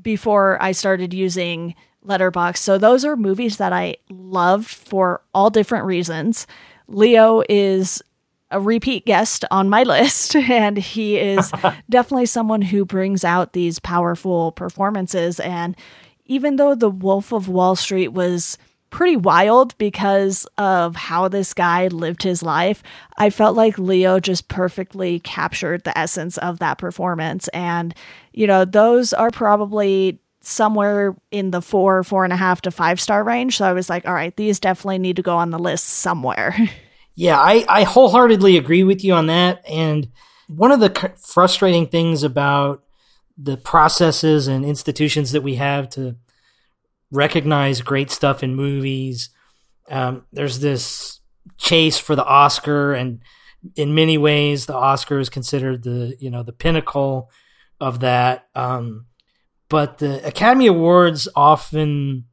before 0.00 0.60
I 0.62 0.72
started 0.72 1.12
using 1.12 1.74
Letterboxd. 2.06 2.56
So 2.56 2.78
those 2.78 3.04
are 3.04 3.16
movies 3.16 3.58
that 3.58 3.74
I 3.74 3.96
loved 4.08 4.68
for 4.68 5.20
all 5.34 5.50
different 5.50 5.84
reasons. 5.84 6.46
Leo 6.88 7.42
is 7.48 8.02
a 8.50 8.60
repeat 8.60 9.06
guest 9.06 9.44
on 9.50 9.68
my 9.68 9.82
list, 9.84 10.36
and 10.36 10.76
he 10.76 11.18
is 11.18 11.52
definitely 11.90 12.26
someone 12.26 12.62
who 12.62 12.84
brings 12.84 13.24
out 13.24 13.52
these 13.52 13.78
powerful 13.78 14.52
performances. 14.52 15.40
And 15.40 15.76
even 16.26 16.56
though 16.56 16.74
The 16.74 16.90
Wolf 16.90 17.32
of 17.32 17.48
Wall 17.48 17.76
Street 17.76 18.08
was 18.08 18.58
pretty 18.90 19.16
wild 19.16 19.76
because 19.78 20.46
of 20.58 20.96
how 20.96 21.28
this 21.28 21.54
guy 21.54 21.86
lived 21.88 22.22
his 22.22 22.42
life, 22.42 22.82
I 23.16 23.30
felt 23.30 23.56
like 23.56 23.78
Leo 23.78 24.20
just 24.20 24.48
perfectly 24.48 25.20
captured 25.20 25.84
the 25.84 25.96
essence 25.96 26.38
of 26.38 26.58
that 26.58 26.78
performance. 26.78 27.48
And, 27.48 27.94
you 28.32 28.46
know, 28.46 28.64
those 28.64 29.12
are 29.12 29.30
probably 29.30 30.18
somewhere 30.40 31.14
in 31.30 31.50
the 31.50 31.62
four, 31.62 32.02
four 32.02 32.24
and 32.24 32.32
a 32.32 32.36
half 32.36 32.62
to 32.62 32.70
five 32.70 33.00
star 33.00 33.22
range. 33.22 33.58
So 33.58 33.64
I 33.64 33.72
was 33.72 33.88
like, 33.88 34.06
all 34.06 34.14
right, 34.14 34.34
these 34.36 34.58
definitely 34.58 34.98
need 34.98 35.16
to 35.16 35.22
go 35.22 35.36
on 35.36 35.50
the 35.50 35.58
list 35.58 35.84
somewhere. 35.84 36.56
Yeah, 37.20 37.38
I, 37.38 37.66
I 37.68 37.82
wholeheartedly 37.82 38.56
agree 38.56 38.82
with 38.82 39.04
you 39.04 39.12
on 39.12 39.26
that. 39.26 39.62
And 39.68 40.08
one 40.48 40.72
of 40.72 40.80
the 40.80 41.12
frustrating 41.22 41.86
things 41.86 42.22
about 42.22 42.82
the 43.36 43.58
processes 43.58 44.48
and 44.48 44.64
institutions 44.64 45.32
that 45.32 45.42
we 45.42 45.56
have 45.56 45.90
to 45.90 46.16
recognize 47.10 47.82
great 47.82 48.10
stuff 48.10 48.42
in 48.42 48.54
movies, 48.54 49.28
um, 49.90 50.24
there's 50.32 50.60
this 50.60 51.20
chase 51.58 51.98
for 51.98 52.16
the 52.16 52.24
Oscar, 52.24 52.94
and 52.94 53.20
in 53.76 53.94
many 53.94 54.16
ways, 54.16 54.64
the 54.64 54.74
Oscar 54.74 55.18
is 55.18 55.28
considered 55.28 55.82
the 55.82 56.16
you 56.20 56.30
know 56.30 56.42
the 56.42 56.54
pinnacle 56.54 57.30
of 57.82 58.00
that. 58.00 58.46
Um, 58.54 59.08
but 59.68 59.98
the 59.98 60.26
Academy 60.26 60.68
Awards 60.68 61.28
often 61.36 62.29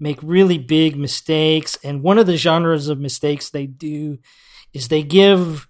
make 0.00 0.18
really 0.22 0.58
big 0.58 0.96
mistakes. 0.96 1.78
And 1.82 2.02
one 2.02 2.18
of 2.18 2.26
the 2.26 2.36
genres 2.36 2.88
of 2.88 2.98
mistakes 2.98 3.50
they 3.50 3.66
do 3.66 4.18
is 4.72 4.88
they 4.88 5.02
give 5.02 5.66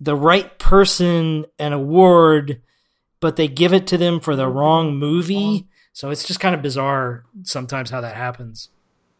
the 0.00 0.16
right 0.16 0.58
person 0.58 1.44
an 1.58 1.72
award, 1.72 2.62
but 3.20 3.36
they 3.36 3.48
give 3.48 3.72
it 3.72 3.86
to 3.88 3.98
them 3.98 4.20
for 4.20 4.36
the 4.36 4.48
wrong 4.48 4.96
movie. 4.96 5.66
So 5.92 6.10
it's 6.10 6.24
just 6.24 6.40
kind 6.40 6.54
of 6.54 6.62
bizarre 6.62 7.24
sometimes 7.42 7.90
how 7.90 8.00
that 8.00 8.16
happens. 8.16 8.70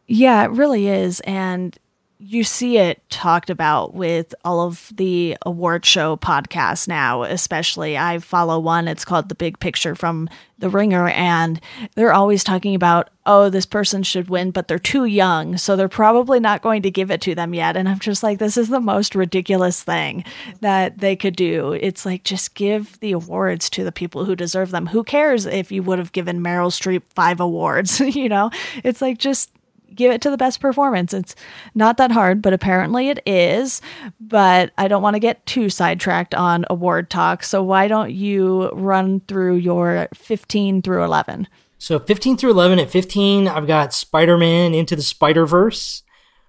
Yeah, 0.07 0.45
it 0.45 0.51
really 0.53 0.87
is. 0.87 1.21
And 1.21 1.77
you 2.21 2.43
see 2.43 2.79
it 2.79 3.01
talked 3.11 3.49
about 3.49 3.95
with 3.95 4.35
all 4.45 4.61
of 4.61 4.93
the 4.97 5.37
award 5.47 5.85
show 5.87 6.17
podcasts 6.17 6.89
now, 6.89 7.23
especially. 7.23 7.97
I 7.97 8.19
follow 8.19 8.59
one, 8.59 8.89
it's 8.89 9.05
called 9.05 9.29
The 9.29 9.37
Big 9.37 9.61
Picture 9.61 9.95
from 9.95 10.29
The 10.59 10.69
Ringer, 10.69 11.09
and 11.09 11.61
they're 11.95 12.13
always 12.13 12.43
talking 12.43 12.75
about, 12.75 13.11
oh, 13.25 13.51
this 13.51 13.67
person 13.67 14.03
should 14.03 14.29
win, 14.29 14.51
but 14.51 14.67
they're 14.67 14.81
too 14.81 15.05
young, 15.05 15.57
so 15.57 15.77
they're 15.77 15.89
probably 15.89 16.41
not 16.41 16.61
going 16.61 16.83
to 16.83 16.91
give 16.91 17.13
it 17.13 17.21
to 17.21 17.37
them 17.37 17.55
yet. 17.55 17.77
And 17.77 17.89
I'm 17.89 18.01
just 18.01 18.25
like, 18.25 18.39
this 18.39 18.57
is 18.57 18.69
the 18.69 18.81
most 18.81 19.15
ridiculous 19.15 19.85
thing 19.85 20.25
that 20.61 20.99
they 20.99 21.15
could 21.15 21.37
do. 21.37 21.73
It's 21.73 22.05
like, 22.05 22.25
just 22.25 22.55
give 22.57 22.99
the 22.99 23.13
awards 23.13 23.71
to 23.71 23.85
the 23.85 23.93
people 23.93 24.25
who 24.25 24.35
deserve 24.35 24.73
them. 24.73 24.87
Who 24.87 25.05
cares 25.05 25.47
if 25.47 25.71
you 25.71 25.85
would 25.85 26.01
have 26.01 26.13
given 26.13 26.41
Meryl 26.41 26.73
Streep 26.73 27.03
five 27.15 27.39
awards? 27.39 28.01
you 28.01 28.29
know, 28.29 28.51
it's 28.83 29.01
like, 29.01 29.19
just 29.19 29.51
give 29.99 30.11
it 30.11 30.23
to 30.23 30.31
the 30.31 30.39
best 30.39 30.61
performance. 30.61 31.13
It's 31.13 31.35
not 31.75 31.99
that 31.99 32.11
hard, 32.11 32.41
but 32.41 32.55
apparently 32.55 33.11
it 33.11 33.21
is. 33.27 33.83
But 34.19 34.73
I 34.79 34.89
don't 34.89 35.03
want 35.03 35.15
to 35.15 35.21
get 35.21 35.45
too 35.45 35.69
sidetracked 35.69 36.35
on 36.35 36.65
award 36.71 37.11
talk. 37.11 37.43
So 37.43 37.63
why 37.63 37.89
don't 37.89 38.13
you 38.13 38.71
run 38.71 39.21
through 39.21 39.57
your 39.57 40.09
15 40.15 40.81
through 40.81 41.05
11? 41.05 41.49
So 41.77 41.99
15 41.99 42.39
through 42.39 42.53
11 42.53 42.79
at 42.79 42.91
15, 42.91 43.47
I've 43.47 43.67
got 43.67 43.93
Spider-Man 43.93 44.75
Into 44.75 44.97
the 44.97 45.03
Spider-Verse, 45.03 46.03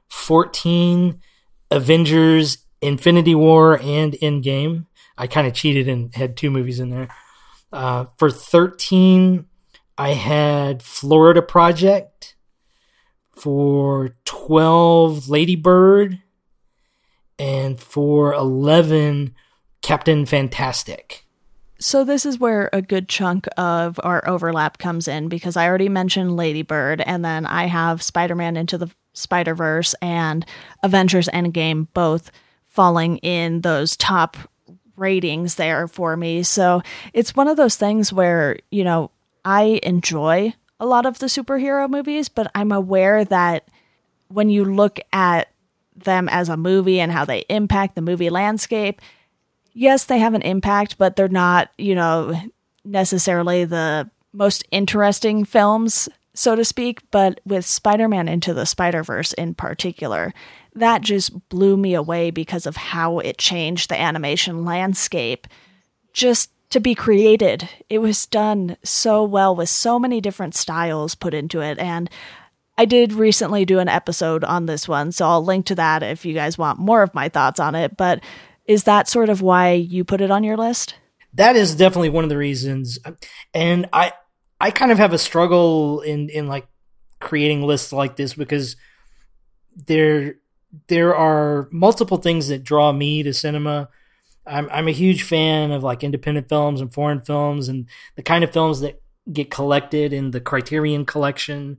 14 0.07 1.19
Avengers 1.69 2.59
Infinity 2.81 3.35
War 3.35 3.79
and 3.81 4.13
Endgame. 4.13 4.85
I 5.17 5.27
kind 5.27 5.45
of 5.45 5.53
cheated 5.53 5.87
and 5.87 6.15
had 6.15 6.37
two 6.37 6.49
movies 6.49 6.79
in 6.79 6.89
there. 6.89 7.09
Uh, 7.71 8.05
for 8.17 8.31
13, 8.31 9.45
I 9.97 10.13
had 10.13 10.81
Florida 10.81 11.41
Project 11.41 12.35
for 13.39 14.15
12 14.25 15.29
Ladybird 15.29 16.21
and 17.37 17.79
for 17.79 18.33
11 18.33 19.33
Captain 19.81 20.25
Fantastic. 20.25 21.25
So 21.79 22.03
this 22.03 22.25
is 22.25 22.37
where 22.37 22.69
a 22.73 22.81
good 22.81 23.07
chunk 23.07 23.47
of 23.55 23.97
our 24.03 24.27
overlap 24.27 24.77
comes 24.77 25.07
in 25.07 25.29
because 25.29 25.55
I 25.55 25.67
already 25.67 25.87
mentioned 25.87 26.35
Ladybird 26.35 26.99
and 26.99 27.23
then 27.23 27.45
I 27.45 27.67
have 27.67 28.01
Spider-Man 28.01 28.57
into 28.57 28.77
the 28.77 28.91
Spider-Verse 29.13 29.95
and 30.01 30.45
Avengers 30.83 31.29
Endgame 31.29 31.87
both 31.93 32.31
falling 32.65 33.17
in 33.19 33.61
those 33.61 33.95
top 33.95 34.35
ratings 34.97 35.55
there 35.55 35.87
for 35.87 36.17
me. 36.17 36.43
So 36.43 36.81
it's 37.13 37.35
one 37.35 37.47
of 37.47 37.55
those 37.55 37.77
things 37.77 38.11
where, 38.11 38.57
you 38.69 38.83
know, 38.83 39.11
I 39.45 39.79
enjoy 39.83 40.53
a 40.79 40.85
lot 40.85 41.05
of 41.05 41.19
the 41.19 41.27
superhero 41.27 41.89
movies, 41.89 42.29
but 42.29 42.49
I'm 42.55 42.71
aware 42.71 43.25
that 43.25 43.67
when 44.29 44.49
you 44.49 44.63
look 44.63 44.99
at 45.11 45.49
them 45.95 46.29
as 46.29 46.49
a 46.49 46.57
movie 46.57 46.99
and 46.99 47.11
how 47.11 47.25
they 47.25 47.39
impact 47.49 47.95
the 47.95 48.01
movie 48.01 48.29
landscape, 48.29 49.01
yes, 49.73 50.05
they 50.05 50.19
have 50.19 50.33
an 50.33 50.41
impact, 50.41 50.97
but 50.97 51.15
they're 51.15 51.27
not, 51.27 51.69
you 51.77 51.95
know, 51.95 52.39
necessarily 52.85 53.65
the 53.65 54.09
most 54.31 54.63
interesting 54.71 55.43
films, 55.43 56.07
so 56.33 56.55
to 56.55 56.63
speak. 56.63 57.01
But 57.11 57.41
with 57.45 57.65
Spider 57.65 58.07
Man 58.07 58.27
Into 58.27 58.53
the 58.53 58.65
Spider 58.65 59.03
Verse 59.03 59.33
in 59.33 59.55
particular, 59.55 60.33
that 60.75 61.01
just 61.01 61.49
blew 61.49 61.75
me 61.75 61.93
away 61.93 62.31
because 62.31 62.65
of 62.65 62.77
how 62.77 63.19
it 63.19 63.37
changed 63.37 63.89
the 63.89 63.99
animation 63.99 64.63
landscape. 64.63 65.47
Just 66.13 66.51
to 66.69 66.79
be 66.79 66.95
created. 66.95 67.67
It 67.89 67.99
was 67.99 68.25
done 68.25 68.77
so 68.83 69.23
well 69.23 69.55
with 69.55 69.69
so 69.69 69.99
many 69.99 70.21
different 70.21 70.55
styles 70.55 71.15
put 71.15 71.33
into 71.33 71.61
it. 71.61 71.79
And 71.79 72.09
I 72.77 72.85
did 72.85 73.13
recently 73.13 73.65
do 73.65 73.79
an 73.79 73.89
episode 73.89 74.43
on 74.43 74.65
this 74.65 74.87
one, 74.87 75.11
so 75.11 75.25
I'll 75.25 75.43
link 75.43 75.65
to 75.65 75.75
that 75.75 76.03
if 76.03 76.25
you 76.25 76.33
guys 76.33 76.57
want 76.57 76.79
more 76.79 77.03
of 77.03 77.13
my 77.13 77.27
thoughts 77.27 77.59
on 77.59 77.75
it. 77.75 77.97
But 77.97 78.23
is 78.65 78.83
that 78.83 79.07
sort 79.07 79.29
of 79.29 79.41
why 79.41 79.73
you 79.73 80.03
put 80.03 80.21
it 80.21 80.31
on 80.31 80.43
your 80.43 80.55
list? 80.55 80.95
That 81.33 81.55
is 81.55 81.75
definitely 81.75 82.09
one 82.09 82.23
of 82.23 82.29
the 82.29 82.37
reasons. 82.37 82.99
And 83.53 83.89
I 83.91 84.13
I 84.61 84.71
kind 84.71 84.91
of 84.91 84.97
have 84.97 85.13
a 85.13 85.17
struggle 85.17 86.01
in 86.01 86.29
in 86.29 86.47
like 86.47 86.67
creating 87.19 87.63
lists 87.63 87.91
like 87.91 88.15
this 88.15 88.33
because 88.33 88.75
there 89.87 90.35
there 90.87 91.15
are 91.15 91.67
multiple 91.71 92.17
things 92.17 92.47
that 92.47 92.63
draw 92.63 92.91
me 92.91 93.23
to 93.23 93.33
cinema 93.33 93.89
I'm 94.45 94.69
I'm 94.71 94.87
a 94.87 94.91
huge 94.91 95.23
fan 95.23 95.71
of 95.71 95.83
like 95.83 96.03
independent 96.03 96.49
films 96.49 96.81
and 96.81 96.93
foreign 96.93 97.21
films 97.21 97.69
and 97.69 97.87
the 98.15 98.23
kind 98.23 98.43
of 98.43 98.51
films 98.51 98.79
that 98.81 99.01
get 99.31 99.51
collected 99.51 100.13
in 100.13 100.31
the 100.31 100.41
Criterion 100.41 101.05
collection, 101.05 101.77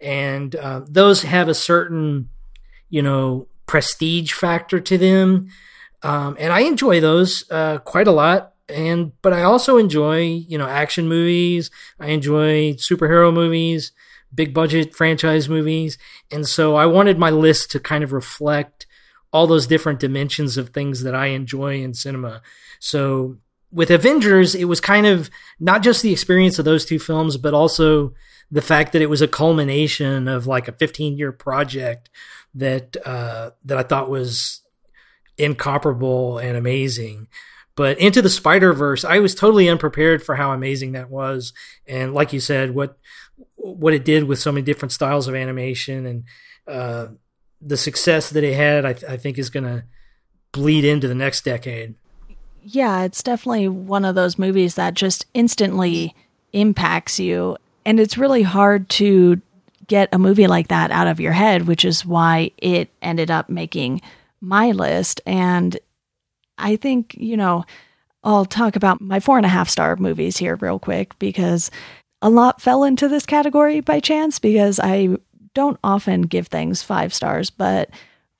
and 0.00 0.54
uh, 0.56 0.82
those 0.88 1.22
have 1.22 1.48
a 1.48 1.54
certain 1.54 2.30
you 2.90 3.02
know 3.02 3.48
prestige 3.66 4.32
factor 4.32 4.80
to 4.80 4.98
them, 4.98 5.48
um, 6.02 6.36
and 6.40 6.52
I 6.52 6.60
enjoy 6.60 7.00
those 7.00 7.44
uh, 7.50 7.78
quite 7.78 8.08
a 8.08 8.12
lot. 8.12 8.54
and 8.68 9.12
but 9.22 9.32
I 9.32 9.42
also 9.42 9.78
enjoy 9.78 10.22
you 10.22 10.58
know 10.58 10.68
action 10.68 11.08
movies. 11.08 11.70
I 12.00 12.08
enjoy 12.08 12.74
superhero 12.74 13.32
movies, 13.32 13.92
big 14.34 14.52
budget 14.54 14.94
franchise 14.94 15.48
movies, 15.48 15.98
and 16.30 16.46
so 16.46 16.76
I 16.76 16.86
wanted 16.86 17.18
my 17.18 17.30
list 17.30 17.70
to 17.72 17.80
kind 17.80 18.04
of 18.04 18.12
reflect 18.12 18.86
all 19.32 19.46
those 19.46 19.66
different 19.66 20.00
dimensions 20.00 20.56
of 20.56 20.70
things 20.70 21.02
that 21.02 21.14
I 21.14 21.26
enjoy 21.26 21.82
in 21.82 21.94
cinema. 21.94 22.42
So 22.80 23.38
with 23.70 23.90
Avengers, 23.90 24.54
it 24.54 24.64
was 24.64 24.80
kind 24.80 25.06
of 25.06 25.30
not 25.60 25.82
just 25.82 26.02
the 26.02 26.12
experience 26.12 26.58
of 26.58 26.64
those 26.64 26.84
two 26.84 26.98
films, 26.98 27.36
but 27.36 27.54
also 27.54 28.14
the 28.50 28.62
fact 28.62 28.92
that 28.92 29.02
it 29.02 29.10
was 29.10 29.20
a 29.20 29.28
culmination 29.28 30.26
of 30.26 30.46
like 30.46 30.68
a 30.68 30.72
15 30.72 31.18
year 31.18 31.32
project 31.32 32.08
that 32.54 32.96
uh, 33.06 33.50
that 33.64 33.78
I 33.78 33.82
thought 33.82 34.08
was 34.08 34.62
incomparable 35.36 36.38
and 36.38 36.56
amazing. 36.56 37.28
But 37.76 37.98
into 38.00 38.22
the 38.22 38.30
Spider 38.30 38.72
Verse, 38.72 39.04
I 39.04 39.20
was 39.20 39.34
totally 39.34 39.68
unprepared 39.68 40.22
for 40.22 40.34
how 40.34 40.50
amazing 40.50 40.92
that 40.92 41.10
was, 41.10 41.52
and 41.86 42.14
like 42.14 42.32
you 42.32 42.40
said, 42.40 42.74
what 42.74 42.98
what 43.54 43.94
it 43.94 44.04
did 44.04 44.24
with 44.24 44.38
so 44.38 44.50
many 44.50 44.64
different 44.64 44.92
styles 44.92 45.28
of 45.28 45.34
animation 45.34 46.06
and 46.06 46.24
uh, 46.66 47.08
the 47.60 47.76
success 47.76 48.30
that 48.30 48.44
it 48.44 48.54
had, 48.54 48.84
I, 48.84 48.92
th- 48.92 49.10
I 49.10 49.16
think 49.16 49.38
is 49.38 49.50
going 49.50 49.64
to 49.64 49.84
bleed 50.52 50.84
into 50.84 51.08
the 51.08 51.14
next 51.14 51.44
decade. 51.44 51.94
Yeah, 52.62 53.02
it's 53.02 53.22
definitely 53.22 53.68
one 53.68 54.04
of 54.04 54.14
those 54.14 54.38
movies 54.38 54.74
that 54.74 54.94
just 54.94 55.26
instantly 55.34 56.14
impacts 56.52 57.18
you, 57.18 57.56
and 57.84 57.98
it's 57.98 58.18
really 58.18 58.42
hard 58.42 58.88
to 58.90 59.40
get 59.86 60.08
a 60.12 60.18
movie 60.18 60.46
like 60.46 60.68
that 60.68 60.90
out 60.90 61.06
of 61.06 61.18
your 61.18 61.32
head, 61.32 61.66
which 61.66 61.84
is 61.84 62.04
why 62.04 62.50
it 62.58 62.90
ended 63.00 63.30
up 63.30 63.48
making 63.48 64.02
my 64.40 64.70
list. 64.70 65.20
And 65.26 65.76
I 66.58 66.76
think, 66.76 67.14
you 67.18 67.36
know, 67.36 67.64
I'll 68.22 68.44
talk 68.44 68.76
about 68.76 69.00
my 69.00 69.20
four 69.20 69.38
and 69.38 69.46
a 69.46 69.50
half 69.50 69.68
star 69.68 69.96
movies 69.96 70.36
here 70.36 70.56
real 70.56 70.78
quick 70.78 71.18
because 71.18 71.70
a 72.20 72.28
lot 72.28 72.60
fell 72.60 72.84
into 72.84 73.08
this 73.08 73.24
category 73.24 73.80
by 73.80 74.00
chance 74.00 74.38
because 74.38 74.80
I 74.80 75.16
don't 75.54 75.78
often 75.82 76.22
give 76.22 76.48
things 76.48 76.82
five 76.82 77.12
stars, 77.14 77.50
but 77.50 77.90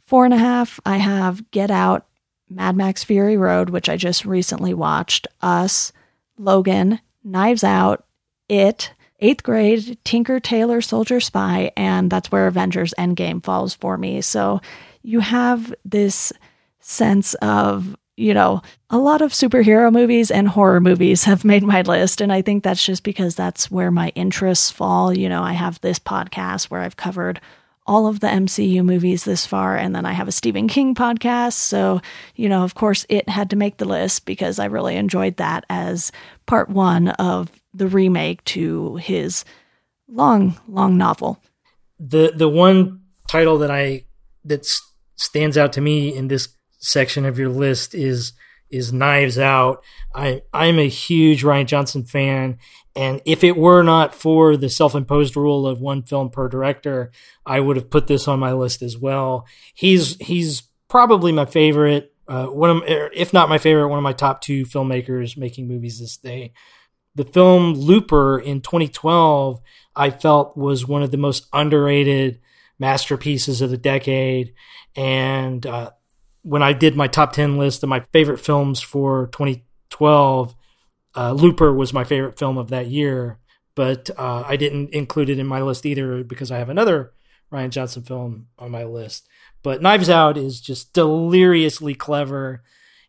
four 0.07 0.25
and 0.25 0.35
a 0.35 0.39
half, 0.39 0.81
I 0.87 0.97
have 0.99 1.51
Get 1.51 1.71
Out, 1.71 2.07
Mad 2.49 2.77
Max 2.77 3.05
Fury 3.05 3.37
Road, 3.37 3.71
which 3.71 3.89
I 3.89 3.97
just 3.97 4.25
recently 4.25 4.75
watched, 4.75 5.27
Us, 5.41 5.93
Logan, 6.39 7.01
Knives 7.23 7.65
Out, 7.65 8.05
It, 8.49 8.93
Eighth 9.21 9.43
Grade, 9.43 9.99
Tinker 10.05 10.39
Tailor 10.41 10.81
Soldier 10.81 11.21
Spy, 11.21 11.73
and 11.77 12.09
that's 12.11 12.31
where 12.31 12.47
Avengers 12.47 12.95
Endgame 12.99 13.43
falls 13.43 13.75
for 13.75 13.99
me. 13.99 14.21
So 14.21 14.61
you 15.03 15.21
have 15.21 15.75
this 15.85 16.33
sense 16.81 17.35
of 17.35 17.97
you 18.19 18.35
know, 18.35 18.61
a 18.91 18.99
lot 18.99 19.23
of 19.23 19.31
superhero 19.31 19.93
movies 19.93 20.33
and 20.33 20.49
horror 20.49 20.81
movies 20.81 21.23
have 21.25 21.45
made 21.45 21.63
my 21.63 21.83
list. 21.83 22.21
And 22.21 22.33
I 22.33 22.43
think 22.43 22.65
that's 22.65 22.85
just 22.85 23.05
because 23.05 23.37
that's 23.37 23.71
where 23.71 23.93
my 23.93 24.09
interests 24.17 24.73
fall. 24.73 25.17
You 25.17 25.29
know, 25.29 25.43
I 25.43 25.53
have 25.53 25.81
this 25.81 26.01
podcast 26.01 26.65
where 26.65 26.81
I've 26.81 26.97
covered 26.97 27.41
all 27.87 28.09
of 28.09 28.19
the 28.19 28.27
MCU 28.27 28.85
movies 28.85 29.25
this 29.25 29.47
far, 29.47 29.77
and 29.77 29.95
then 29.95 30.05
I 30.05 30.13
have 30.13 30.29
a 30.29 30.33
Stephen 30.33 30.67
King 30.69 30.95
podcast. 30.95 31.55
So, 31.55 32.03
you 32.35 32.49
know, 32.49 32.65
of 32.65 32.75
course, 32.75 33.07
it 33.09 33.29
had 33.29 33.51
to 33.51 33.57
make 33.57 33.77
the 33.77 33.87
list 33.87 34.27
because 34.27 34.59
I 34.59 34.67
really 34.67 34.97
enjoyed 34.97 35.37
that 35.37 35.65
as 35.71 36.11
part 36.45 36.69
one 36.69 37.09
of 37.09 37.51
the 37.73 37.87
remake 37.87 38.45
to 38.47 38.97
his 38.97 39.45
long, 40.09 40.59
long 40.67 40.99
novel. 40.99 41.41
The 42.01 42.33
the 42.35 42.49
one 42.49 43.03
title 43.29 43.59
that 43.59 43.71
I 43.71 44.05
that 44.45 44.67
stands 45.15 45.57
out 45.57 45.73
to 45.75 45.81
me 45.81 46.15
in 46.15 46.29
this 46.29 46.49
section 46.79 47.25
of 47.25 47.39
your 47.39 47.49
list 47.49 47.95
is 47.95 48.33
is 48.71 48.93
Knives 48.93 49.39
Out. 49.39 49.83
I 50.15 50.43
I'm 50.53 50.79
a 50.79 50.89
huge 50.89 51.43
Rian 51.43 51.67
Johnson 51.67 52.05
fan, 52.05 52.59
and 52.95 53.21
if 53.25 53.43
it 53.45 53.57
were 53.57 53.83
not 53.83 54.15
for 54.15 54.57
the 54.57 54.69
self-imposed 54.69 55.37
rule 55.37 55.67
of 55.67 55.81
one 55.81 56.03
film 56.03 56.31
per 56.31 56.49
director, 56.49 57.11
I 57.47 57.61
would 57.61 57.77
have 57.77 57.91
put 57.91 58.07
this 58.07 58.29
on 58.29 58.39
my 58.39 58.53
list 58.53 58.83
as 58.83 58.99
well. 58.99 59.47
He's 59.75 60.17
he's 60.17 60.63
probably 60.89 61.33
my 61.33 61.45
favorite. 61.45 62.13
Uh, 62.27 62.47
one 62.47 62.71
of, 62.71 62.83
if 62.87 63.33
not 63.33 63.49
my 63.49 63.57
favorite, 63.57 63.89
one 63.89 63.99
of 63.99 64.03
my 64.03 64.13
top 64.13 64.43
two 64.43 64.67
filmmakers 64.67 65.37
making 65.37 65.67
movies 65.67 65.99
this 65.99 66.17
day. 66.17 66.53
The 67.15 67.25
film 67.25 67.73
Looper 67.73 68.39
in 68.39 68.61
2012, 68.61 69.61
I 69.97 70.11
felt 70.11 70.57
was 70.57 70.87
one 70.87 71.03
of 71.03 71.11
the 71.11 71.17
most 71.17 71.49
underrated 71.53 72.39
masterpieces 72.79 73.63
of 73.63 73.71
the 73.71 73.79
decade, 73.79 74.55
and 74.95 75.65
uh, 75.67 75.91
when 76.43 76.63
I 76.63 76.73
did 76.73 76.97
my 76.97 77.09
top 77.09 77.33
10 77.33 77.59
list 77.59 77.83
of 77.83 77.89
my 77.89 78.01
favorite 78.13 78.39
films 78.39 78.81
for 78.81 79.29
2012, 79.29 80.55
uh, 81.17 81.33
Looper 81.33 81.73
was 81.73 81.93
my 81.93 82.05
favorite 82.05 82.39
film 82.39 82.59
of 82.59 82.71
that 82.71 82.87
year, 82.87 83.39
but 83.75 84.11
uh, 84.17 84.45
I 84.47 84.57
didn't 84.57 84.91
include 84.91 85.31
it 85.31 85.39
in 85.39 85.47
my 85.47 85.63
list 85.63 85.85
either 85.87 86.23
because 86.25 86.51
I 86.51 86.59
have 86.59 86.69
another 86.69 87.13
Rian 87.53 87.71
Johnson 87.71 88.03
film 88.03 88.49
on 88.59 88.71
my 88.71 88.85
list. 88.85 89.27
But 89.63 89.83
Knives 89.83 90.11
Out 90.11 90.37
is 90.37 90.61
just 90.61 90.93
deliriously 90.93 91.95
clever, 91.95 92.63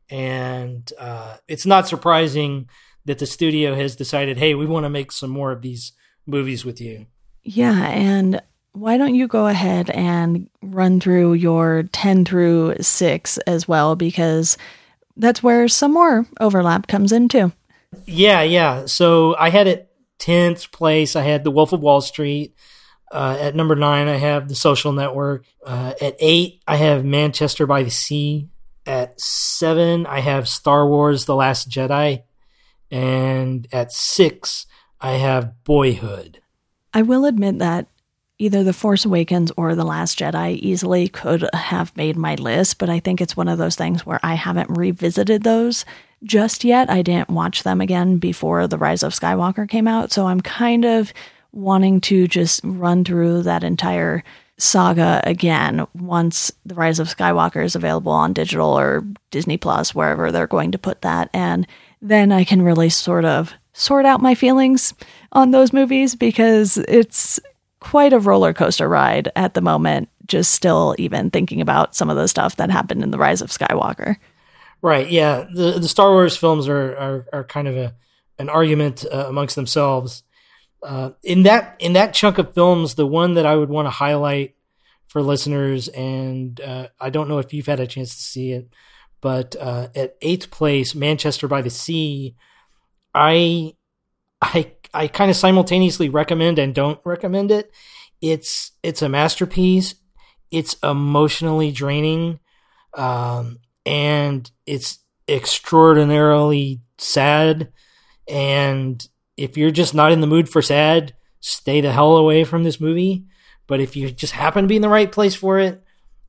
and 0.09 0.91
uh, 0.97 1.37
it's 1.47 1.65
not 1.65 1.87
surprising 1.87 2.69
that 3.05 3.19
the 3.19 3.25
studio 3.25 3.75
has 3.75 3.95
decided, 3.95 4.37
hey, 4.37 4.55
we 4.55 4.65
want 4.65 4.85
to 4.85 4.89
make 4.89 5.11
some 5.11 5.29
more 5.29 5.51
of 5.51 5.61
these 5.61 5.93
movies 6.25 6.65
with 6.65 6.81
you. 6.81 7.05
Yeah, 7.43 7.87
and 7.89 8.41
why 8.73 8.97
don't 8.97 9.15
you 9.15 9.27
go 9.27 9.47
ahead 9.47 9.89
and 9.89 10.49
run 10.61 10.99
through 10.99 11.33
your 11.33 11.83
10 11.91 12.25
through 12.25 12.75
6 12.79 13.37
as 13.39 13.67
well? 13.67 13.95
Because 13.95 14.57
that's 15.17 15.43
where 15.43 15.67
some 15.67 15.93
more 15.93 16.25
overlap 16.39 16.87
comes 16.87 17.11
in 17.11 17.27
too. 17.27 17.51
Yeah, 18.05 18.41
yeah. 18.41 18.85
So 18.85 19.35
I 19.37 19.49
had 19.49 19.67
it 19.67 19.89
10th 20.19 20.71
place, 20.71 21.15
I 21.15 21.23
had 21.23 21.43
The 21.43 21.51
Wolf 21.51 21.73
of 21.73 21.81
Wall 21.81 22.01
Street. 22.01 22.53
Uh, 23.11 23.37
at 23.39 23.55
number 23.55 23.75
nine, 23.75 24.07
I 24.07 24.17
have 24.17 24.47
The 24.47 24.55
Social 24.55 24.91
Network. 24.91 25.45
Uh, 25.65 25.93
at 25.99 26.15
eight, 26.19 26.61
I 26.67 26.75
have 26.75 27.03
Manchester 27.03 27.65
by 27.65 27.83
the 27.83 27.89
Sea. 27.89 28.49
At 28.85 29.19
seven, 29.19 30.05
I 30.05 30.19
have 30.19 30.47
Star 30.47 30.87
Wars 30.87 31.25
The 31.25 31.35
Last 31.35 31.69
Jedi. 31.69 32.23
And 32.91 33.67
at 33.71 33.91
six, 33.91 34.67
I 35.01 35.13
have 35.13 35.63
Boyhood. 35.63 36.41
I 36.93 37.01
will 37.01 37.25
admit 37.25 37.59
that 37.59 37.87
either 38.39 38.63
The 38.63 38.73
Force 38.73 39.05
Awakens 39.05 39.51
or 39.57 39.75
The 39.75 39.83
Last 39.83 40.17
Jedi 40.17 40.55
easily 40.55 41.09
could 41.09 41.47
have 41.53 41.95
made 41.95 42.15
my 42.15 42.35
list, 42.35 42.79
but 42.79 42.89
I 42.89 42.99
think 42.99 43.19
it's 43.19 43.37
one 43.37 43.49
of 43.49 43.57
those 43.57 43.75
things 43.75 44.05
where 44.05 44.19
I 44.23 44.33
haven't 44.33 44.75
revisited 44.75 45.43
those 45.43 45.85
just 46.23 46.63
yet. 46.63 46.89
I 46.89 47.01
didn't 47.01 47.29
watch 47.29 47.63
them 47.63 47.81
again 47.81 48.17
before 48.17 48.65
The 48.65 48.77
Rise 48.77 49.03
of 49.03 49.13
Skywalker 49.13 49.67
came 49.67 49.87
out, 49.87 50.11
so 50.11 50.27
I'm 50.27 50.41
kind 50.41 50.85
of 50.85 51.13
wanting 51.51 51.99
to 52.01 52.27
just 52.27 52.61
run 52.63 53.03
through 53.03 53.43
that 53.43 53.63
entire 53.63 54.23
saga 54.57 55.21
again 55.25 55.85
once 55.93 56.51
The 56.65 56.75
Rise 56.75 56.99
of 56.99 57.07
Skywalker 57.07 57.63
is 57.63 57.75
available 57.75 58.11
on 58.11 58.33
digital 58.33 58.77
or 58.77 59.05
Disney 59.31 59.57
Plus, 59.57 59.93
wherever 59.93 60.31
they're 60.31 60.47
going 60.47 60.71
to 60.71 60.77
put 60.77 61.01
that. 61.01 61.29
And 61.33 61.67
then 62.01 62.31
I 62.31 62.45
can 62.45 62.61
really 62.61 62.89
sort 62.89 63.25
of 63.25 63.53
sort 63.73 64.05
out 64.05 64.21
my 64.21 64.35
feelings 64.35 64.93
on 65.31 65.51
those 65.51 65.73
movies 65.73 66.15
because 66.15 66.77
it's 66.77 67.39
quite 67.79 68.13
a 68.13 68.19
roller 68.19 68.53
coaster 68.53 68.87
ride 68.87 69.31
at 69.35 69.53
the 69.53 69.61
moment, 69.61 70.09
just 70.25 70.53
still 70.53 70.95
even 70.97 71.29
thinking 71.29 71.61
about 71.61 71.95
some 71.95 72.09
of 72.09 72.17
the 72.17 72.27
stuff 72.27 72.57
that 72.57 72.69
happened 72.69 73.03
in 73.03 73.11
The 73.11 73.17
Rise 73.17 73.41
of 73.41 73.49
Skywalker. 73.49 74.17
Right. 74.81 75.09
Yeah. 75.09 75.45
The 75.53 75.79
the 75.79 75.87
Star 75.87 76.11
Wars 76.11 76.37
films 76.37 76.67
are 76.67 76.95
are, 76.97 77.25
are 77.33 77.43
kind 77.43 77.67
of 77.67 77.75
a 77.75 77.95
an 78.37 78.49
argument 78.49 79.05
uh, 79.11 79.25
amongst 79.27 79.55
themselves. 79.55 80.23
Uh, 80.81 81.11
in 81.23 81.43
that 81.43 81.75
in 81.79 81.93
that 81.93 82.13
chunk 82.13 82.37
of 82.37 82.53
films, 82.53 82.95
the 82.95 83.05
one 83.05 83.33
that 83.33 83.45
I 83.45 83.55
would 83.55 83.69
want 83.69 83.85
to 83.87 83.91
highlight 83.91 84.55
for 85.07 85.21
listeners, 85.21 85.89
and 85.89 86.59
uh, 86.61 86.87
I 86.99 87.09
don't 87.09 87.27
know 87.27 87.39
if 87.39 87.53
you've 87.53 87.65
had 87.65 87.81
a 87.81 87.87
chance 87.87 88.15
to 88.15 88.21
see 88.21 88.51
it, 88.53 88.69
but 89.19 89.55
uh, 89.59 89.89
at 89.93 90.15
eighth 90.21 90.51
place, 90.51 90.95
Manchester 90.95 91.47
by 91.49 91.61
the 91.61 91.69
Sea, 91.69 92.35
I 93.13 93.73
I 94.41 94.71
I 94.93 95.07
kind 95.07 95.29
of 95.29 95.37
simultaneously 95.37 96.09
recommend 96.09 96.59
and 96.59 96.73
don't 96.73 96.99
recommend 97.03 97.51
it. 97.51 97.71
It's 98.21 98.71
it's 98.83 99.01
a 99.01 99.09
masterpiece. 99.09 99.95
It's 100.51 100.75
emotionally 100.83 101.71
draining, 101.71 102.39
um, 102.95 103.59
and 103.85 104.49
it's 104.65 104.99
extraordinarily 105.27 106.81
sad. 106.97 107.71
And 108.27 109.07
if 109.37 109.57
you're 109.57 109.71
just 109.71 109.93
not 109.93 110.11
in 110.11 110.21
the 110.21 110.27
mood 110.27 110.49
for 110.49 110.61
sad, 110.61 111.13
stay 111.39 111.81
the 111.81 111.91
hell 111.91 112.17
away 112.17 112.43
from 112.43 112.63
this 112.63 112.81
movie. 112.81 113.25
But 113.67 113.79
if 113.79 113.95
you 113.95 114.09
just 114.09 114.33
happen 114.33 114.63
to 114.63 114.67
be 114.67 114.75
in 114.75 114.81
the 114.81 114.89
right 114.89 115.11
place 115.11 115.35
for 115.35 115.59
it, 115.59 115.83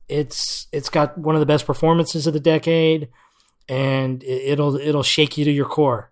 it's 0.07 0.67
it's 0.71 0.89
got 0.89 1.17
one 1.17 1.35
of 1.35 1.39
the 1.39 1.45
best 1.45 1.65
performances 1.65 2.27
of 2.27 2.33
the 2.33 2.39
decade, 2.39 3.09
and 3.67 4.23
it'll 4.23 4.75
it'll 4.75 5.03
shake 5.03 5.37
you 5.37 5.45
to 5.45 5.51
your 5.51 5.65
core. 5.65 6.10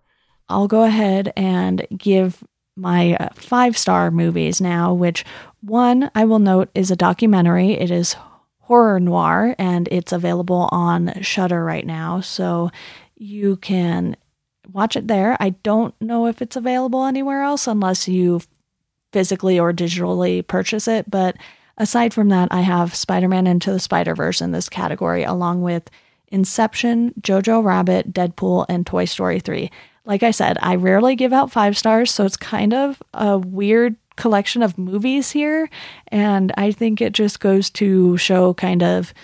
I'll 0.50 0.68
go 0.68 0.82
ahead 0.82 1.32
and 1.36 1.86
give 1.96 2.44
my 2.76 3.16
uh, 3.16 3.28
five 3.34 3.76
star 3.76 4.10
movies 4.10 4.60
now, 4.60 4.92
which 4.92 5.24
one 5.60 6.10
I 6.14 6.24
will 6.24 6.38
note 6.38 6.70
is 6.74 6.90
a 6.90 6.96
documentary. 6.96 7.72
It 7.72 7.90
is 7.90 8.16
Horror 8.60 9.00
Noire 9.00 9.54
and 9.58 9.88
it's 9.90 10.12
available 10.12 10.68
on 10.72 11.20
Shudder 11.22 11.64
right 11.64 11.86
now. 11.86 12.20
So 12.20 12.70
you 13.16 13.56
can 13.56 14.16
watch 14.72 14.96
it 14.96 15.08
there. 15.08 15.36
I 15.40 15.50
don't 15.50 15.94
know 16.00 16.26
if 16.26 16.40
it's 16.40 16.56
available 16.56 17.04
anywhere 17.04 17.42
else 17.42 17.66
unless 17.66 18.08
you 18.08 18.40
physically 19.12 19.58
or 19.58 19.72
digitally 19.72 20.46
purchase 20.46 20.86
it. 20.86 21.10
But 21.10 21.36
aside 21.76 22.14
from 22.14 22.28
that, 22.28 22.48
I 22.50 22.60
have 22.60 22.94
Spider 22.94 23.28
Man 23.28 23.46
Into 23.46 23.72
the 23.72 23.80
Spider 23.80 24.14
Verse 24.14 24.40
in 24.40 24.52
this 24.52 24.68
category, 24.68 25.24
along 25.24 25.62
with 25.62 25.90
Inception, 26.28 27.12
Jojo 27.20 27.62
Rabbit, 27.64 28.12
Deadpool, 28.12 28.66
and 28.68 28.86
Toy 28.86 29.04
Story 29.04 29.40
3. 29.40 29.70
Like 30.10 30.24
I 30.24 30.32
said, 30.32 30.58
I 30.60 30.74
rarely 30.74 31.14
give 31.14 31.32
out 31.32 31.52
five 31.52 31.78
stars, 31.78 32.12
so 32.12 32.24
it's 32.24 32.36
kind 32.36 32.74
of 32.74 33.00
a 33.14 33.38
weird 33.38 33.94
collection 34.16 34.60
of 34.60 34.76
movies 34.76 35.30
here. 35.30 35.70
And 36.08 36.50
I 36.56 36.72
think 36.72 37.00
it 37.00 37.12
just 37.12 37.38
goes 37.38 37.70
to 37.70 38.16
show 38.16 38.52
kind 38.54 38.82
of 38.82 39.14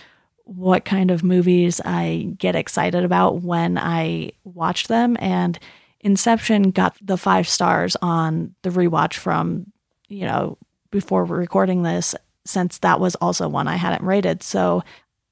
what 0.44 0.84
kind 0.84 1.10
of 1.10 1.24
movies 1.24 1.80
I 1.84 2.32
get 2.38 2.54
excited 2.54 3.02
about 3.02 3.42
when 3.42 3.78
I 3.78 4.30
watch 4.44 4.86
them. 4.86 5.16
And 5.18 5.58
Inception 6.02 6.70
got 6.70 6.96
the 7.02 7.18
five 7.18 7.48
stars 7.48 7.96
on 8.00 8.54
the 8.62 8.70
rewatch 8.70 9.14
from, 9.14 9.72
you 10.06 10.24
know, 10.24 10.56
before 10.92 11.24
recording 11.24 11.82
this, 11.82 12.14
since 12.44 12.78
that 12.78 13.00
was 13.00 13.16
also 13.16 13.48
one 13.48 13.66
I 13.66 13.74
hadn't 13.74 14.06
rated. 14.06 14.44
So 14.44 14.84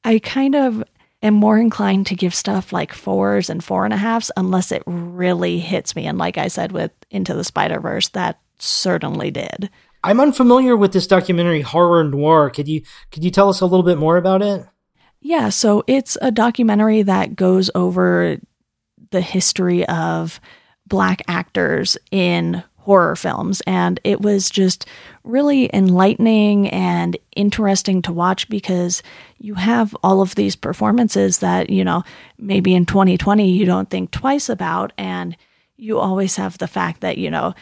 I 0.02 0.18
kind 0.18 0.56
of 0.56 0.83
am 1.24 1.34
more 1.34 1.58
inclined 1.58 2.06
to 2.08 2.14
give 2.14 2.34
stuff 2.34 2.72
like 2.72 2.92
fours 2.92 3.50
and 3.50 3.64
four 3.64 3.84
and 3.84 3.92
a 3.92 3.96
halves 3.96 4.30
unless 4.36 4.70
it 4.70 4.82
really 4.86 5.58
hits 5.58 5.96
me. 5.96 6.06
And 6.06 6.18
like 6.18 6.38
I 6.38 6.48
said 6.48 6.70
with 6.70 6.92
Into 7.10 7.34
the 7.34 7.44
Spider 7.44 7.80
Verse, 7.80 8.08
that 8.10 8.40
certainly 8.58 9.30
did. 9.30 9.70
I'm 10.04 10.20
unfamiliar 10.20 10.76
with 10.76 10.92
this 10.92 11.06
documentary 11.06 11.62
Horror 11.62 12.04
Noire. 12.04 12.50
Could 12.50 12.68
you 12.68 12.82
could 13.10 13.24
you 13.24 13.30
tell 13.30 13.48
us 13.48 13.60
a 13.60 13.66
little 13.66 13.82
bit 13.82 13.98
more 13.98 14.18
about 14.18 14.42
it? 14.42 14.66
Yeah, 15.20 15.48
so 15.48 15.82
it's 15.86 16.18
a 16.20 16.30
documentary 16.30 17.00
that 17.02 17.34
goes 17.34 17.70
over 17.74 18.38
the 19.10 19.22
history 19.22 19.86
of 19.88 20.38
black 20.86 21.22
actors 21.26 21.96
in 22.10 22.62
horror 22.84 23.16
films. 23.16 23.62
And 23.66 23.98
it 24.04 24.20
was 24.20 24.50
just 24.50 24.86
really 25.24 25.70
enlightening 25.72 26.68
and 26.68 27.16
interesting 27.34 28.02
to 28.02 28.12
watch 28.12 28.46
because 28.50 29.02
you 29.38 29.54
have 29.54 29.96
all 30.02 30.20
of 30.20 30.34
these 30.34 30.54
performances 30.54 31.38
that, 31.38 31.70
you 31.70 31.82
know, 31.82 32.02
maybe 32.38 32.74
in 32.74 32.84
2020 32.84 33.50
you 33.50 33.64
don't 33.64 33.88
think 33.88 34.10
twice 34.10 34.50
about. 34.50 34.92
And 34.98 35.34
you 35.78 35.98
always 35.98 36.36
have 36.36 36.58
the 36.58 36.68
fact 36.68 37.00
that, 37.00 37.16
you 37.16 37.30
know, 37.30 37.54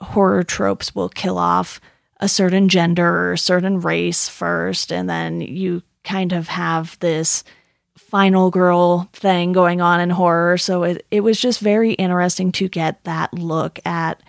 horror 0.00 0.44
tropes 0.44 0.94
will 0.94 1.08
kill 1.08 1.38
off 1.38 1.80
a 2.20 2.28
certain 2.28 2.68
gender 2.68 3.08
or 3.08 3.32
a 3.32 3.38
certain 3.38 3.80
race 3.80 4.28
first. 4.28 4.92
And 4.92 5.10
then 5.10 5.40
you 5.40 5.82
kind 6.04 6.32
of 6.32 6.46
have 6.46 6.96
this 7.00 7.42
final 7.96 8.50
girl 8.50 9.08
thing 9.12 9.52
going 9.52 9.80
on 9.80 10.00
in 10.00 10.10
horror. 10.10 10.56
So 10.56 10.84
it, 10.84 11.04
it 11.10 11.20
was 11.22 11.40
just 11.40 11.58
very 11.58 11.94
interesting 11.94 12.52
to 12.52 12.68
get 12.68 13.02
that 13.04 13.34
look 13.34 13.80
at 13.84 14.22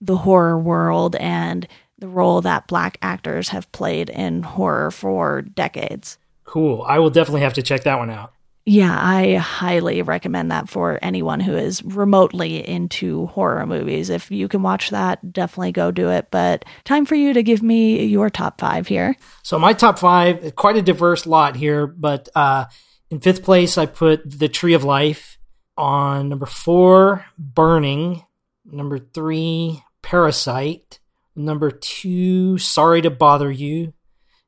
the 0.00 0.18
horror 0.18 0.58
world 0.58 1.16
and 1.16 1.66
the 1.98 2.08
role 2.08 2.40
that 2.42 2.66
black 2.66 2.98
actors 3.00 3.48
have 3.48 3.70
played 3.72 4.10
in 4.10 4.42
horror 4.42 4.90
for 4.90 5.42
decades. 5.42 6.18
Cool. 6.44 6.82
I 6.82 6.98
will 6.98 7.10
definitely 7.10 7.40
have 7.40 7.54
to 7.54 7.62
check 7.62 7.84
that 7.84 7.98
one 7.98 8.10
out. 8.10 8.32
Yeah, 8.68 8.98
I 9.00 9.36
highly 9.36 10.02
recommend 10.02 10.50
that 10.50 10.68
for 10.68 10.98
anyone 11.00 11.38
who 11.38 11.54
is 11.54 11.84
remotely 11.84 12.68
into 12.68 13.26
horror 13.26 13.64
movies. 13.64 14.10
If 14.10 14.28
you 14.32 14.48
can 14.48 14.60
watch 14.62 14.90
that, 14.90 15.32
definitely 15.32 15.70
go 15.70 15.92
do 15.92 16.10
it. 16.10 16.32
But 16.32 16.64
time 16.84 17.06
for 17.06 17.14
you 17.14 17.32
to 17.32 17.44
give 17.44 17.62
me 17.62 18.04
your 18.04 18.28
top 18.28 18.60
five 18.60 18.88
here. 18.88 19.16
So, 19.44 19.56
my 19.56 19.72
top 19.72 20.00
five, 20.00 20.56
quite 20.56 20.76
a 20.76 20.82
diverse 20.82 21.26
lot 21.26 21.54
here, 21.54 21.86
but 21.86 22.28
uh, 22.34 22.64
in 23.08 23.20
fifth 23.20 23.44
place, 23.44 23.78
I 23.78 23.86
put 23.86 24.38
The 24.38 24.48
Tree 24.48 24.74
of 24.74 24.82
Life. 24.82 25.38
On 25.76 26.28
number 26.28 26.46
four, 26.46 27.24
Burning. 27.38 28.24
Number 28.64 28.98
three, 28.98 29.84
Parasite. 30.06 31.00
Number 31.34 31.72
two, 31.72 32.58
Sorry 32.58 33.02
to 33.02 33.10
Bother 33.10 33.50
You. 33.50 33.92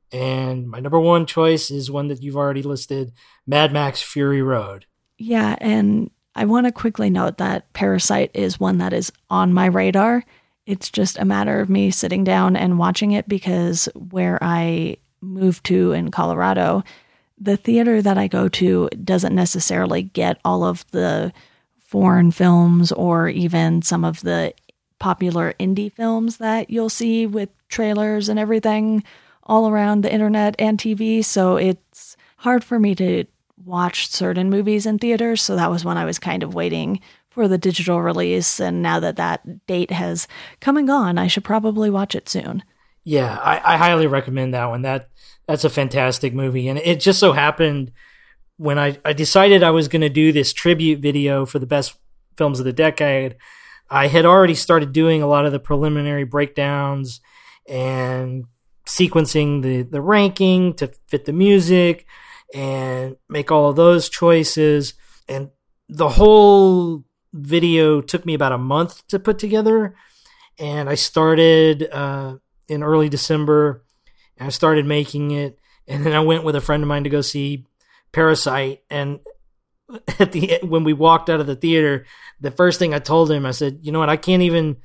And 0.09 0.69
my 0.69 0.79
number 0.79 1.01
one 1.01 1.25
choice 1.25 1.69
is 1.69 1.91
one 1.91 2.07
that 2.07 2.23
you've 2.23 2.37
already 2.37 2.63
listed 2.63 3.11
Mad 3.45 3.73
Max 3.73 4.01
Fury 4.01 4.41
Road. 4.41 4.85
Yeah, 5.17 5.57
and 5.59 6.11
I 6.33 6.45
want 6.45 6.65
to 6.67 6.71
quickly 6.71 7.09
note 7.09 7.39
that 7.39 7.73
Parasite 7.73 8.31
is 8.33 8.57
one 8.57 8.77
that 8.77 8.93
is 8.93 9.11
on 9.29 9.53
my 9.53 9.65
radar. 9.65 10.23
It's 10.65 10.89
just 10.89 11.19
a 11.19 11.25
matter 11.25 11.59
of 11.59 11.69
me 11.69 11.91
sitting 11.91 12.23
down 12.23 12.55
and 12.55 12.79
watching 12.79 13.11
it 13.11 13.27
because 13.27 13.89
where 13.95 14.39
I 14.41 14.95
moved 15.19 15.65
to 15.65 15.91
in 15.91 16.09
Colorado, 16.09 16.85
the 17.37 17.57
theater 17.57 18.01
that 18.01 18.17
I 18.17 18.27
go 18.27 18.47
to 18.47 18.87
doesn't 19.03 19.35
necessarily 19.35 20.03
get 20.03 20.39
all 20.45 20.63
of 20.63 20.89
the 20.91 21.33
foreign 21.79 22.31
films 22.31 22.93
or 22.93 23.27
even 23.27 23.81
some 23.81 24.05
of 24.05 24.21
the 24.21 24.53
popular 24.99 25.53
indie 25.59 25.91
films 25.91 26.37
that 26.37 26.69
you'll 26.69 26.89
see 26.89 27.25
with 27.25 27.49
trailers 27.69 28.29
and 28.29 28.37
everything 28.37 29.03
all 29.43 29.69
around 29.69 30.01
the 30.01 30.13
internet 30.13 30.55
and 30.59 30.77
TV. 30.77 31.23
So 31.23 31.57
it's 31.57 32.15
hard 32.37 32.63
for 32.63 32.79
me 32.79 32.95
to 32.95 33.25
watch 33.65 34.07
certain 34.09 34.49
movies 34.49 34.85
in 34.85 34.99
theaters. 34.99 35.41
So 35.41 35.55
that 35.55 35.71
was 35.71 35.83
when 35.83 35.97
I 35.97 36.05
was 36.05 36.19
kind 36.19 36.43
of 36.43 36.53
waiting 36.53 36.99
for 37.29 37.47
the 37.47 37.57
digital 37.57 38.01
release. 38.01 38.59
And 38.59 38.81
now 38.81 38.99
that 38.99 39.15
that 39.15 39.65
date 39.67 39.91
has 39.91 40.27
come 40.59 40.77
and 40.77 40.87
gone, 40.87 41.17
I 41.17 41.27
should 41.27 41.43
probably 41.43 41.89
watch 41.89 42.15
it 42.15 42.29
soon. 42.29 42.63
Yeah, 43.03 43.39
I, 43.41 43.73
I 43.73 43.77
highly 43.77 44.07
recommend 44.07 44.53
that 44.53 44.69
one. 44.69 44.81
That 44.81 45.09
that's 45.47 45.63
a 45.63 45.69
fantastic 45.69 46.33
movie, 46.33 46.67
and 46.67 46.77
it 46.77 46.99
just 46.99 47.19
so 47.19 47.31
happened 47.31 47.91
when 48.57 48.77
I, 48.77 48.97
I 49.05 49.13
decided 49.13 49.63
I 49.63 49.71
was 49.71 49.87
going 49.87 50.01
to 50.01 50.09
do 50.09 50.31
this 50.31 50.53
tribute 50.53 50.99
video 50.99 51.45
for 51.45 51.59
the 51.59 51.65
best 51.65 51.97
films 52.35 52.59
of 52.59 52.65
the 52.65 52.73
decade. 52.73 53.35
I 53.89 54.07
had 54.07 54.25
already 54.25 54.55
started 54.55 54.93
doing 54.93 55.21
a 55.21 55.27
lot 55.27 55.45
of 55.45 55.51
the 55.51 55.59
preliminary 55.59 56.23
breakdowns 56.23 57.21
and 57.67 58.45
sequencing 58.87 59.61
the, 59.61 59.83
the 59.83 60.01
ranking 60.01 60.73
to 60.75 60.91
fit 61.07 61.25
the 61.25 61.33
music 61.33 62.05
and 62.53 63.15
make 63.27 63.51
all 63.51 63.69
of 63.69 63.75
those 63.75 64.09
choices. 64.09 64.93
And 65.27 65.49
the 65.87 66.09
whole 66.09 67.03
video 67.33 68.01
took 68.01 68.25
me 68.25 68.33
about 68.33 68.51
a 68.51 68.57
month 68.57 69.05
to 69.07 69.19
put 69.19 69.39
together. 69.39 69.95
And 70.57 70.89
I 70.89 70.95
started 70.95 71.89
uh, 71.91 72.37
in 72.67 72.83
early 72.83 73.09
December 73.09 73.85
and 74.37 74.47
I 74.47 74.49
started 74.49 74.85
making 74.85 75.31
it. 75.31 75.59
And 75.87 76.05
then 76.05 76.13
I 76.13 76.19
went 76.19 76.43
with 76.43 76.55
a 76.55 76.61
friend 76.61 76.83
of 76.83 76.89
mine 76.89 77.03
to 77.03 77.09
go 77.09 77.21
see 77.21 77.65
Parasite. 78.11 78.83
And 78.89 79.19
at 80.19 80.31
the 80.31 80.59
when 80.63 80.83
we 80.83 80.93
walked 80.93 81.29
out 81.29 81.39
of 81.39 81.47
the 81.47 81.55
theater, 81.55 82.05
the 82.39 82.51
first 82.51 82.79
thing 82.79 82.93
I 82.93 82.99
told 82.99 83.31
him, 83.31 83.45
I 83.45 83.51
said, 83.51 83.79
"You 83.81 83.91
know 83.91 83.99
what? 83.99 84.09
I 84.09 84.17
can't 84.17 84.43
even 84.43 84.77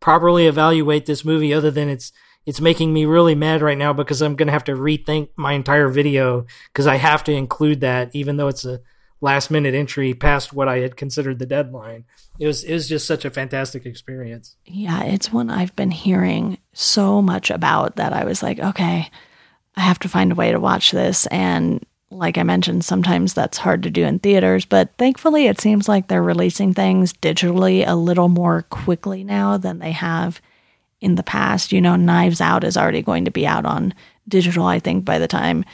properly 0.00 0.46
evaluate 0.46 1.06
this 1.06 1.24
movie 1.24 1.54
other 1.54 1.70
than 1.70 1.88
it's 1.88 2.12
it's 2.44 2.60
making 2.60 2.92
me 2.92 3.04
really 3.04 3.34
mad 3.34 3.62
right 3.62 3.78
now 3.78 3.92
because 3.92 4.20
I'm 4.20 4.34
going 4.34 4.48
to 4.48 4.52
have 4.52 4.64
to 4.64 4.72
rethink 4.72 5.28
my 5.36 5.52
entire 5.52 5.88
video 5.88 6.46
because 6.72 6.88
I 6.88 6.96
have 6.96 7.22
to 7.24 7.32
include 7.32 7.80
that 7.80 8.10
even 8.14 8.36
though 8.36 8.48
it's 8.48 8.64
a 8.64 8.80
last 9.22 9.52
minute 9.52 9.74
entry 9.74 10.12
past 10.12 10.52
what 10.52 10.68
I 10.68 10.78
had 10.78 10.96
considered 10.96 11.38
the 11.38 11.46
deadline. 11.46 12.04
It 12.38 12.46
was 12.46 12.64
it 12.64 12.74
was 12.74 12.88
just 12.88 13.06
such 13.06 13.24
a 13.24 13.30
fantastic 13.30 13.86
experience. 13.86 14.56
Yeah, 14.66 15.04
it's 15.04 15.32
one 15.32 15.48
I've 15.48 15.74
been 15.76 15.92
hearing 15.92 16.58
so 16.72 17.22
much 17.22 17.50
about 17.50 17.96
that 17.96 18.12
I 18.12 18.24
was 18.24 18.42
like, 18.42 18.58
okay, 18.58 19.08
I 19.76 19.80
have 19.80 20.00
to 20.00 20.08
find 20.08 20.32
a 20.32 20.34
way 20.34 20.50
to 20.50 20.60
watch 20.60 20.90
this 20.90 21.26
and 21.28 21.86
like 22.12 22.38
I 22.38 22.42
mentioned, 22.42 22.84
sometimes 22.84 23.34
that's 23.34 23.58
hard 23.58 23.82
to 23.82 23.90
do 23.90 24.04
in 24.04 24.18
theaters, 24.18 24.64
but 24.64 24.90
thankfully 24.98 25.46
it 25.46 25.60
seems 25.60 25.88
like 25.88 26.08
they're 26.08 26.22
releasing 26.22 26.74
things 26.74 27.12
digitally 27.12 27.86
a 27.86 27.94
little 27.94 28.28
more 28.28 28.62
quickly 28.70 29.24
now 29.24 29.56
than 29.56 29.78
they 29.78 29.92
have 29.92 30.40
in 31.00 31.16
the 31.16 31.22
past. 31.22 31.72
You 31.72 31.80
know, 31.80 31.96
Knives 31.96 32.40
Out 32.40 32.64
is 32.64 32.76
already 32.76 33.02
going 33.02 33.24
to 33.24 33.30
be 33.30 33.46
out 33.46 33.64
on 33.64 33.94
digital, 34.28 34.64
I 34.64 34.78
think, 34.78 35.04
by 35.04 35.18
the 35.18 35.28
time 35.28 35.64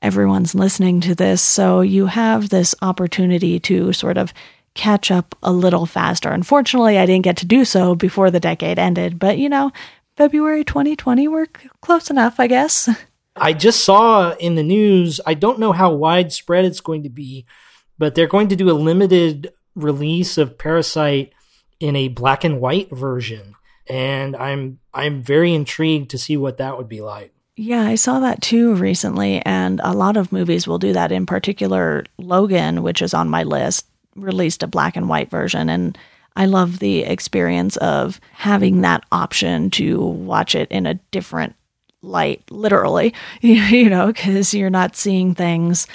everyone's 0.00 0.54
listening 0.54 1.00
to 1.02 1.14
this. 1.14 1.42
So 1.42 1.80
you 1.80 2.06
have 2.06 2.48
this 2.48 2.74
opportunity 2.82 3.58
to 3.60 3.92
sort 3.92 4.16
of 4.16 4.32
catch 4.74 5.10
up 5.10 5.34
a 5.42 5.52
little 5.52 5.86
faster. 5.86 6.30
Unfortunately, 6.30 6.98
I 6.98 7.06
didn't 7.06 7.24
get 7.24 7.36
to 7.38 7.46
do 7.46 7.64
so 7.64 7.94
before 7.94 8.30
the 8.30 8.40
decade 8.40 8.78
ended, 8.78 9.18
but 9.18 9.38
you 9.38 9.48
know, 9.48 9.72
February 10.16 10.64
2020, 10.64 11.28
we're 11.28 11.46
close 11.80 12.10
enough, 12.10 12.40
I 12.40 12.46
guess. 12.46 12.88
I 13.40 13.52
just 13.52 13.84
saw 13.84 14.32
in 14.34 14.54
the 14.54 14.62
news, 14.62 15.20
I 15.26 15.34
don't 15.34 15.58
know 15.58 15.72
how 15.72 15.92
widespread 15.92 16.64
it's 16.64 16.80
going 16.80 17.02
to 17.02 17.08
be, 17.08 17.46
but 17.98 18.14
they're 18.14 18.26
going 18.26 18.48
to 18.48 18.56
do 18.56 18.70
a 18.70 18.72
limited 18.72 19.52
release 19.74 20.38
of 20.38 20.58
Parasite 20.58 21.32
in 21.80 21.96
a 21.96 22.08
black 22.08 22.44
and 22.44 22.60
white 22.60 22.90
version. 22.90 23.54
And 23.88 24.36
I'm 24.36 24.80
I'm 24.92 25.22
very 25.22 25.54
intrigued 25.54 26.10
to 26.10 26.18
see 26.18 26.36
what 26.36 26.58
that 26.58 26.76
would 26.76 26.88
be 26.88 27.00
like. 27.00 27.32
Yeah, 27.56 27.82
I 27.82 27.96
saw 27.96 28.20
that 28.20 28.42
too 28.42 28.74
recently, 28.74 29.42
and 29.44 29.80
a 29.82 29.92
lot 29.92 30.16
of 30.16 30.30
movies 30.30 30.68
will 30.68 30.78
do 30.78 30.92
that. 30.92 31.10
In 31.10 31.26
particular, 31.26 32.04
Logan, 32.18 32.82
which 32.82 33.02
is 33.02 33.14
on 33.14 33.28
my 33.28 33.42
list, 33.42 33.86
released 34.14 34.62
a 34.62 34.68
black 34.68 34.96
and 34.96 35.08
white 35.08 35.30
version, 35.30 35.68
and 35.68 35.98
I 36.36 36.46
love 36.46 36.78
the 36.78 37.00
experience 37.00 37.76
of 37.78 38.20
having 38.32 38.82
that 38.82 39.04
option 39.10 39.70
to 39.70 40.00
watch 40.00 40.54
it 40.54 40.70
in 40.70 40.86
a 40.86 40.94
different 41.10 41.56
light, 42.02 42.42
literally, 42.50 43.14
you 43.40 43.88
know, 43.88 44.08
because 44.08 44.54
you're 44.54 44.70
not 44.70 44.96
seeing 44.96 45.34
things 45.34 45.86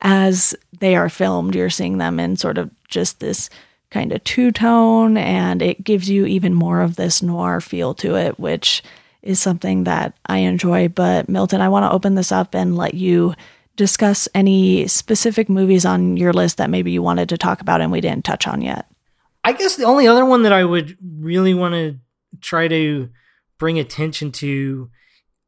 as 0.00 0.54
they 0.78 0.96
are 0.96 1.08
filmed. 1.08 1.54
You're 1.54 1.70
seeing 1.70 1.98
them 1.98 2.18
in 2.18 2.36
sort 2.36 2.58
of 2.58 2.70
just 2.88 3.20
this 3.20 3.48
kind 3.90 4.12
of 4.12 4.24
two 4.24 4.50
tone 4.50 5.18
and 5.18 5.60
it 5.60 5.84
gives 5.84 6.08
you 6.08 6.24
even 6.24 6.54
more 6.54 6.80
of 6.80 6.96
this 6.96 7.22
noir 7.22 7.60
feel 7.60 7.94
to 7.94 8.16
it, 8.16 8.38
which 8.40 8.82
is 9.22 9.38
something 9.38 9.84
that 9.84 10.16
I 10.26 10.38
enjoy. 10.38 10.88
But 10.88 11.28
Milton, 11.28 11.60
I 11.60 11.68
want 11.68 11.84
to 11.84 11.92
open 11.92 12.14
this 12.14 12.32
up 12.32 12.54
and 12.54 12.76
let 12.76 12.94
you 12.94 13.34
discuss 13.76 14.28
any 14.34 14.86
specific 14.86 15.48
movies 15.48 15.84
on 15.84 16.16
your 16.16 16.32
list 16.32 16.56
that 16.56 16.70
maybe 16.70 16.90
you 16.90 17.02
wanted 17.02 17.28
to 17.28 17.38
talk 17.38 17.60
about 17.60 17.80
and 17.80 17.92
we 17.92 18.00
didn't 18.00 18.24
touch 18.24 18.46
on 18.46 18.62
yet. 18.62 18.86
I 19.44 19.52
guess 19.52 19.76
the 19.76 19.84
only 19.84 20.06
other 20.06 20.24
one 20.24 20.42
that 20.42 20.52
I 20.52 20.64
would 20.64 20.96
really 21.00 21.54
want 21.54 21.74
to 21.74 21.98
try 22.40 22.68
to 22.68 23.10
bring 23.58 23.78
attention 23.78 24.32
to 24.32 24.90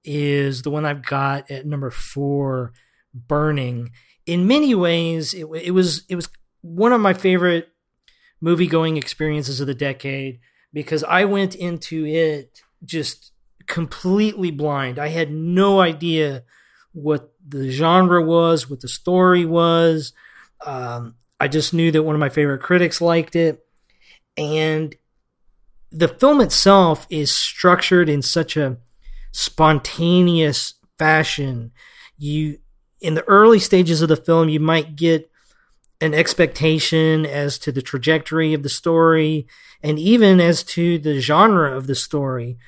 is 0.04 0.62
the 0.62 0.70
one 0.70 0.84
I've 0.84 1.04
got 1.04 1.50
at 1.50 1.66
number 1.66 1.90
four, 1.90 2.72
Burning. 3.14 3.90
In 4.26 4.46
many 4.46 4.74
ways, 4.74 5.34
it, 5.34 5.46
it 5.62 5.70
was 5.70 6.04
it 6.08 6.16
was 6.16 6.28
one 6.62 6.92
of 6.92 7.00
my 7.00 7.14
favorite 7.14 7.68
movie 8.40 8.66
going 8.66 8.96
experiences 8.96 9.60
of 9.60 9.66
the 9.66 9.74
decade 9.74 10.40
because 10.72 11.04
I 11.04 11.24
went 11.24 11.54
into 11.54 12.04
it 12.04 12.60
just 12.84 13.32
completely 13.66 14.50
blind. 14.50 14.98
I 14.98 15.08
had 15.08 15.30
no 15.30 15.80
idea 15.80 16.44
what 16.92 17.32
the 17.46 17.70
genre 17.70 18.22
was, 18.22 18.68
what 18.68 18.80
the 18.80 18.88
story 18.88 19.44
was. 19.44 20.12
Um, 20.64 21.14
I 21.40 21.48
just 21.48 21.74
knew 21.74 21.90
that 21.92 22.02
one 22.02 22.14
of 22.14 22.20
my 22.20 22.28
favorite 22.28 22.62
critics 22.62 23.00
liked 23.00 23.36
it. 23.36 23.64
And 24.36 24.94
the 25.90 26.08
film 26.08 26.40
itself 26.40 27.06
is 27.10 27.30
structured 27.34 28.08
in 28.08 28.22
such 28.22 28.56
a 28.56 28.78
spontaneous 29.34 30.74
fashion. 30.96 31.72
You, 32.16 32.58
in 33.00 33.14
the 33.14 33.24
early 33.24 33.58
stages 33.58 34.00
of 34.00 34.08
the 34.08 34.16
film, 34.16 34.48
you 34.48 34.60
might 34.60 34.94
get 34.94 35.28
an 36.00 36.14
expectation 36.14 37.26
as 37.26 37.58
to 37.58 37.72
the 37.72 37.82
trajectory 37.82 38.54
of 38.54 38.62
the 38.62 38.68
story 38.68 39.48
and 39.82 39.98
even 39.98 40.40
as 40.40 40.62
to 40.62 40.98
the 40.98 41.20
genre 41.20 41.76
of 41.76 41.88
the 41.88 41.96
story. 41.96 42.58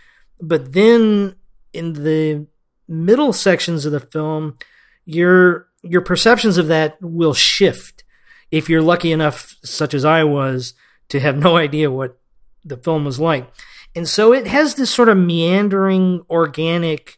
But 0.40 0.72
then 0.72 1.36
in 1.72 1.92
the 1.92 2.46
middle 2.88 3.32
sections 3.32 3.86
of 3.86 3.92
the 3.92 4.00
film, 4.00 4.56
your 5.04 5.68
your 5.82 6.00
perceptions 6.00 6.58
of 6.58 6.66
that 6.66 7.00
will 7.00 7.34
shift 7.34 8.02
if 8.50 8.68
you're 8.68 8.82
lucky 8.82 9.12
enough, 9.12 9.54
such 9.62 9.94
as 9.94 10.04
I 10.04 10.24
was, 10.24 10.74
to 11.10 11.20
have 11.20 11.36
no 11.36 11.56
idea 11.66 11.92
what 11.92 12.18
the 12.64 12.76
film 12.76 13.04
was 13.04 13.20
like. 13.20 13.48
And 13.96 14.06
so 14.06 14.34
it 14.34 14.46
has 14.46 14.74
this 14.74 14.90
sort 14.90 15.08
of 15.08 15.16
meandering, 15.16 16.20
organic, 16.28 17.16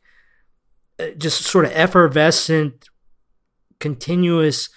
uh, 1.00 1.08
just 1.18 1.42
sort 1.42 1.64
of 1.64 1.72
effervescent, 1.72 2.88
continuous 3.80 4.70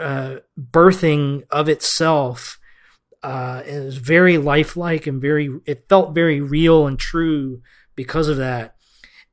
uh, 0.00 0.36
birthing 0.60 1.44
of 1.50 1.68
itself. 1.68 2.58
Uh, 3.22 3.62
it 3.64 3.84
was 3.84 3.98
very 3.98 4.36
lifelike 4.36 5.06
and 5.06 5.22
very, 5.22 5.48
it 5.64 5.88
felt 5.88 6.12
very 6.12 6.40
real 6.40 6.88
and 6.88 6.98
true 6.98 7.62
because 7.94 8.26
of 8.26 8.36
that. 8.38 8.74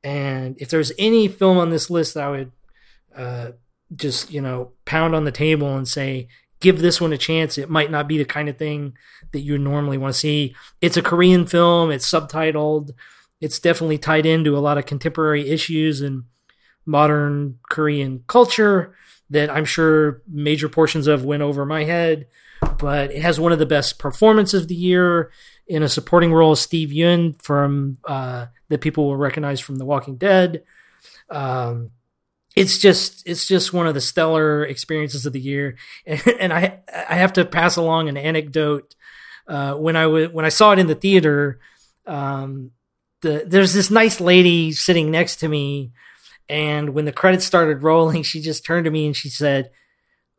And 0.04 0.56
if 0.60 0.68
there's 0.70 0.92
any 0.98 1.26
film 1.26 1.58
on 1.58 1.70
this 1.70 1.90
list 1.90 2.14
that 2.14 2.22
I 2.22 2.30
would 2.30 2.52
uh, 3.16 3.50
just, 3.94 4.30
you 4.30 4.40
know, 4.40 4.72
pound 4.84 5.16
on 5.16 5.24
the 5.24 5.32
table 5.32 5.76
and 5.76 5.88
say, 5.88 6.28
give 6.60 6.80
this 6.80 7.00
one 7.00 7.12
a 7.12 7.18
chance. 7.18 7.58
It 7.58 7.70
might 7.70 7.90
not 7.90 8.08
be 8.08 8.18
the 8.18 8.24
kind 8.24 8.48
of 8.48 8.56
thing 8.56 8.96
that 9.32 9.40
you 9.40 9.58
normally 9.58 9.98
want 9.98 10.14
to 10.14 10.18
see. 10.18 10.54
It's 10.80 10.96
a 10.96 11.02
Korean 11.02 11.46
film, 11.46 11.90
it's 11.90 12.10
subtitled, 12.10 12.90
it's 13.40 13.58
definitely 13.58 13.98
tied 13.98 14.26
into 14.26 14.56
a 14.56 14.60
lot 14.60 14.78
of 14.78 14.86
contemporary 14.86 15.48
issues 15.48 16.00
and 16.00 16.24
modern 16.86 17.58
Korean 17.68 18.24
culture 18.26 18.94
that 19.28 19.50
I'm 19.50 19.64
sure 19.64 20.22
major 20.28 20.68
portions 20.68 21.06
of 21.06 21.24
went 21.24 21.42
over 21.42 21.66
my 21.66 21.84
head. 21.84 22.26
But 22.78 23.10
it 23.12 23.22
has 23.22 23.38
one 23.38 23.52
of 23.52 23.58
the 23.58 23.66
best 23.66 23.98
performances 23.98 24.62
of 24.62 24.68
the 24.68 24.74
year 24.74 25.30
in 25.66 25.82
a 25.82 25.88
supporting 25.88 26.32
role, 26.32 26.56
Steve 26.56 26.90
Yeun 26.90 27.40
from 27.42 27.98
uh, 28.06 28.46
that 28.68 28.80
people 28.80 29.06
will 29.06 29.16
recognize 29.16 29.60
from 29.60 29.76
The 29.76 29.84
Walking 29.84 30.16
Dead. 30.16 30.62
Um, 31.28 31.90
it's 32.56 32.78
just 32.78 33.22
it's 33.26 33.46
just 33.46 33.74
one 33.74 33.86
of 33.86 33.94
the 33.94 34.00
stellar 34.00 34.64
experiences 34.64 35.26
of 35.26 35.34
the 35.34 35.40
year, 35.40 35.76
and, 36.06 36.26
and 36.40 36.52
I 36.52 36.80
I 36.90 37.14
have 37.14 37.34
to 37.34 37.44
pass 37.44 37.76
along 37.76 38.08
an 38.08 38.16
anecdote. 38.16 38.94
Uh, 39.46 39.74
when 39.74 39.94
I 39.94 40.04
w- 40.04 40.30
when 40.30 40.44
I 40.44 40.48
saw 40.48 40.72
it 40.72 40.80
in 40.80 40.88
the 40.88 40.96
theater, 40.96 41.60
um, 42.06 42.72
the 43.20 43.44
there's 43.46 43.74
this 43.74 43.90
nice 43.90 44.20
lady 44.20 44.72
sitting 44.72 45.10
next 45.10 45.36
to 45.36 45.48
me, 45.48 45.92
and 46.48 46.94
when 46.94 47.04
the 47.04 47.12
credits 47.12 47.44
started 47.44 47.82
rolling, 47.82 48.22
she 48.22 48.40
just 48.40 48.64
turned 48.64 48.86
to 48.86 48.90
me 48.90 49.06
and 49.06 49.14
she 49.14 49.28
said, 49.28 49.70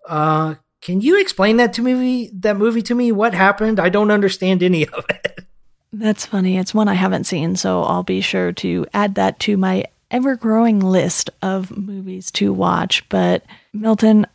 uh, 0.09 0.55
"Can 0.81 0.99
you 0.99 1.21
explain 1.21 1.57
that 1.57 1.71
to 1.73 1.81
me? 1.81 2.31
That 2.33 2.57
movie 2.57 2.81
to 2.81 2.95
me? 2.95 3.11
What 3.11 3.33
happened? 3.33 3.79
I 3.79 3.89
don't 3.89 4.11
understand 4.11 4.63
any 4.63 4.87
of 4.87 5.05
it." 5.09 5.45
That's 5.93 6.25
funny. 6.25 6.57
It's 6.57 6.73
one 6.73 6.89
I 6.89 6.95
haven't 6.95 7.23
seen, 7.23 7.55
so 7.55 7.83
I'll 7.83 8.03
be 8.03 8.19
sure 8.19 8.51
to 8.51 8.85
add 8.93 9.15
that 9.15 9.39
to 9.41 9.55
my 9.55 9.85
ever 10.11 10.35
growing 10.35 10.79
list 10.79 11.29
of 11.41 11.75
movies 11.75 12.31
to 12.31 12.53
watch. 12.53 13.07
But 13.09 13.43
Milton, 13.73 14.25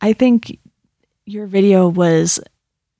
I 0.00 0.12
think 0.12 0.58
your 1.24 1.46
video 1.46 1.88
was 1.88 2.40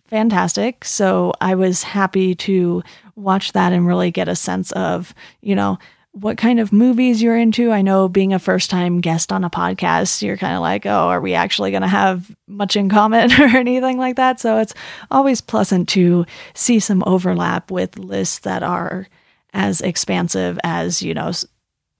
fantastic. 0.06 0.84
So 0.84 1.32
I 1.40 1.54
was 1.54 1.82
happy 1.82 2.34
to 2.36 2.82
watch 3.16 3.52
that 3.52 3.72
and 3.72 3.86
really 3.86 4.10
get 4.10 4.28
a 4.28 4.36
sense 4.36 4.72
of, 4.72 5.14
you 5.40 5.54
know, 5.54 5.78
what 6.12 6.38
kind 6.38 6.60
of 6.60 6.72
movies 6.72 7.20
you're 7.20 7.36
into. 7.36 7.72
I 7.72 7.82
know 7.82 8.08
being 8.08 8.32
a 8.32 8.38
first 8.38 8.70
time 8.70 9.00
guest 9.00 9.32
on 9.32 9.42
a 9.42 9.50
podcast, 9.50 10.22
you're 10.22 10.36
kind 10.36 10.54
of 10.54 10.60
like, 10.60 10.86
oh, 10.86 11.08
are 11.08 11.20
we 11.20 11.34
actually 11.34 11.72
going 11.72 11.82
to 11.82 11.88
have 11.88 12.34
much 12.46 12.76
in 12.76 12.88
common 12.88 13.32
or 13.40 13.56
anything 13.56 13.98
like 13.98 14.16
that? 14.16 14.38
So 14.38 14.58
it's 14.58 14.74
always 15.10 15.40
pleasant 15.40 15.88
to 15.90 16.24
see 16.54 16.78
some 16.78 17.02
overlap 17.06 17.70
with 17.70 17.98
lists 17.98 18.38
that 18.40 18.62
are 18.62 19.08
as 19.52 19.80
expansive 19.80 20.58
as, 20.62 21.02
you 21.02 21.14
know, 21.14 21.32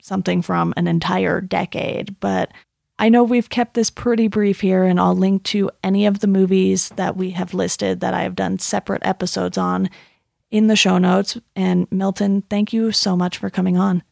something 0.05 0.43
from 0.43 0.75
an 0.77 0.87
entire 0.87 1.41
decade. 1.41 2.21
But 2.21 2.53
I 2.99 3.09
know 3.09 3.25
we've 3.25 3.49
kept 3.49 3.75
this 3.75 3.91
pretty 3.91 4.29
brief 4.29 4.61
here, 4.61 4.85
and 4.85 5.01
I'll 5.01 5.17
link 5.17 5.43
to 5.45 5.71
any 5.83 6.07
of 6.07 6.21
the 6.21 6.27
movies 6.27 6.91
that 6.91 7.17
we 7.17 7.31
have 7.31 7.55
listed 7.55 8.01
that 8.01 8.15
I 8.15 8.23
have 8.23 8.37
done 8.37 8.59
separate 8.59 9.05
episodes 9.05 9.59
on 9.59 9.89
in 10.51 10.67
the 10.67 10.77
show 10.77 10.99
notes. 10.99 11.39
And 11.57 11.91
Milton, 11.91 12.43
thank 12.51 12.73
you 12.73 12.93
so 12.93 13.17
much 13.17 13.39
for 13.39 13.51
coming 13.51 13.77
on. 13.79 14.03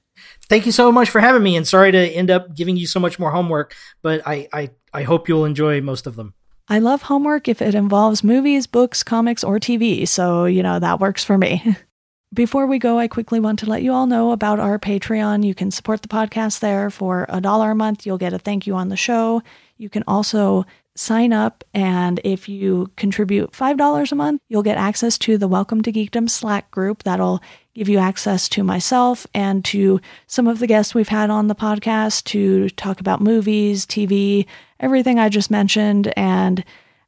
Thank 0.48 0.66
you 0.66 0.72
so 0.72 0.90
much 0.90 1.10
for 1.10 1.20
having 1.20 1.42
me, 1.42 1.56
and 1.56 1.66
sorry 1.66 1.92
to 1.92 1.98
end 1.98 2.30
up 2.30 2.54
giving 2.54 2.76
you 2.76 2.86
so 2.86 3.00
much 3.00 3.18
more 3.18 3.30
homework, 3.30 3.74
but 4.02 4.26
I, 4.26 4.48
I, 4.52 4.70
I 4.92 5.02
hope 5.02 5.28
you'll 5.28 5.44
enjoy 5.44 5.80
most 5.80 6.06
of 6.06 6.16
them. 6.16 6.34
I 6.68 6.78
love 6.78 7.02
homework 7.02 7.48
if 7.48 7.60
it 7.60 7.74
involves 7.74 8.22
movies, 8.22 8.66
books, 8.66 9.02
comics, 9.02 9.42
or 9.42 9.58
TV, 9.58 10.06
so, 10.06 10.44
you 10.44 10.62
know, 10.62 10.78
that 10.78 11.00
works 11.00 11.24
for 11.24 11.36
me. 11.36 11.76
Before 12.34 12.66
we 12.66 12.78
go, 12.78 12.98
I 12.98 13.08
quickly 13.08 13.40
want 13.40 13.58
to 13.58 13.66
let 13.68 13.82
you 13.82 13.92
all 13.92 14.06
know 14.06 14.32
about 14.32 14.58
our 14.58 14.78
Patreon. 14.78 15.44
You 15.44 15.54
can 15.54 15.70
support 15.70 16.00
the 16.00 16.08
podcast 16.08 16.60
there 16.60 16.88
for 16.88 17.26
a 17.28 17.42
dollar 17.42 17.72
a 17.72 17.74
month. 17.74 18.06
You'll 18.06 18.16
get 18.16 18.32
a 18.32 18.38
thank 18.38 18.66
you 18.66 18.74
on 18.74 18.88
the 18.88 18.96
show. 18.96 19.42
You 19.76 19.90
can 19.90 20.02
also 20.08 20.64
sign 20.94 21.34
up, 21.34 21.62
and 21.74 22.22
if 22.24 22.48
you 22.48 22.90
contribute 22.96 23.52
$5 23.52 24.12
a 24.12 24.14
month, 24.14 24.40
you'll 24.48 24.62
get 24.62 24.78
access 24.78 25.18
to 25.18 25.36
the 25.36 25.46
Welcome 25.46 25.82
to 25.82 25.92
Geekdom 25.92 26.30
Slack 26.30 26.70
group. 26.70 27.02
That'll 27.02 27.42
give 27.74 27.90
you 27.90 27.98
access 27.98 28.48
to 28.50 28.64
myself 28.64 29.26
and 29.34 29.62
to 29.66 30.00
some 30.26 30.48
of 30.48 30.58
the 30.58 30.66
guests 30.66 30.94
we've 30.94 31.08
had 31.08 31.28
on 31.28 31.48
the 31.48 31.54
podcast 31.54 32.24
to 32.24 32.70
talk 32.70 32.98
about 32.98 33.20
movies, 33.20 33.84
TV, 33.84 34.46
everything 34.80 35.18
I 35.18 35.28
just 35.28 35.50
mentioned. 35.50 36.10
And 36.16 36.64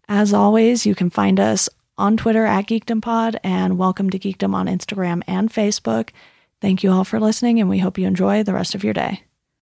as 0.07 0.35
always, 0.35 0.85
you 0.85 0.95
can 0.95 1.09
find 1.09 1.41
us 1.41 1.71
on 1.97 2.17
Twitter 2.17 2.45
at 2.45 2.67
GeekdomPod 2.67 3.37
and 3.45 3.79
welcome 3.79 4.11
to 4.11 4.19
Geekdom 4.19 4.55
on 4.55 4.67
Instagram 4.67 5.23
and 5.27 5.51
Facebook. 5.51 6.11
Thank 6.61 6.83
you 6.83 6.91
all 6.91 7.05
for 7.05 7.21
listening, 7.21 7.61
and 7.61 7.69
we 7.69 7.79
hope 7.79 7.99
you 7.99 8.07
enjoy 8.07 8.43
the 8.43 8.55
rest 8.55 8.75
of 8.75 8.85
your 8.85 8.95
day. 8.95 9.23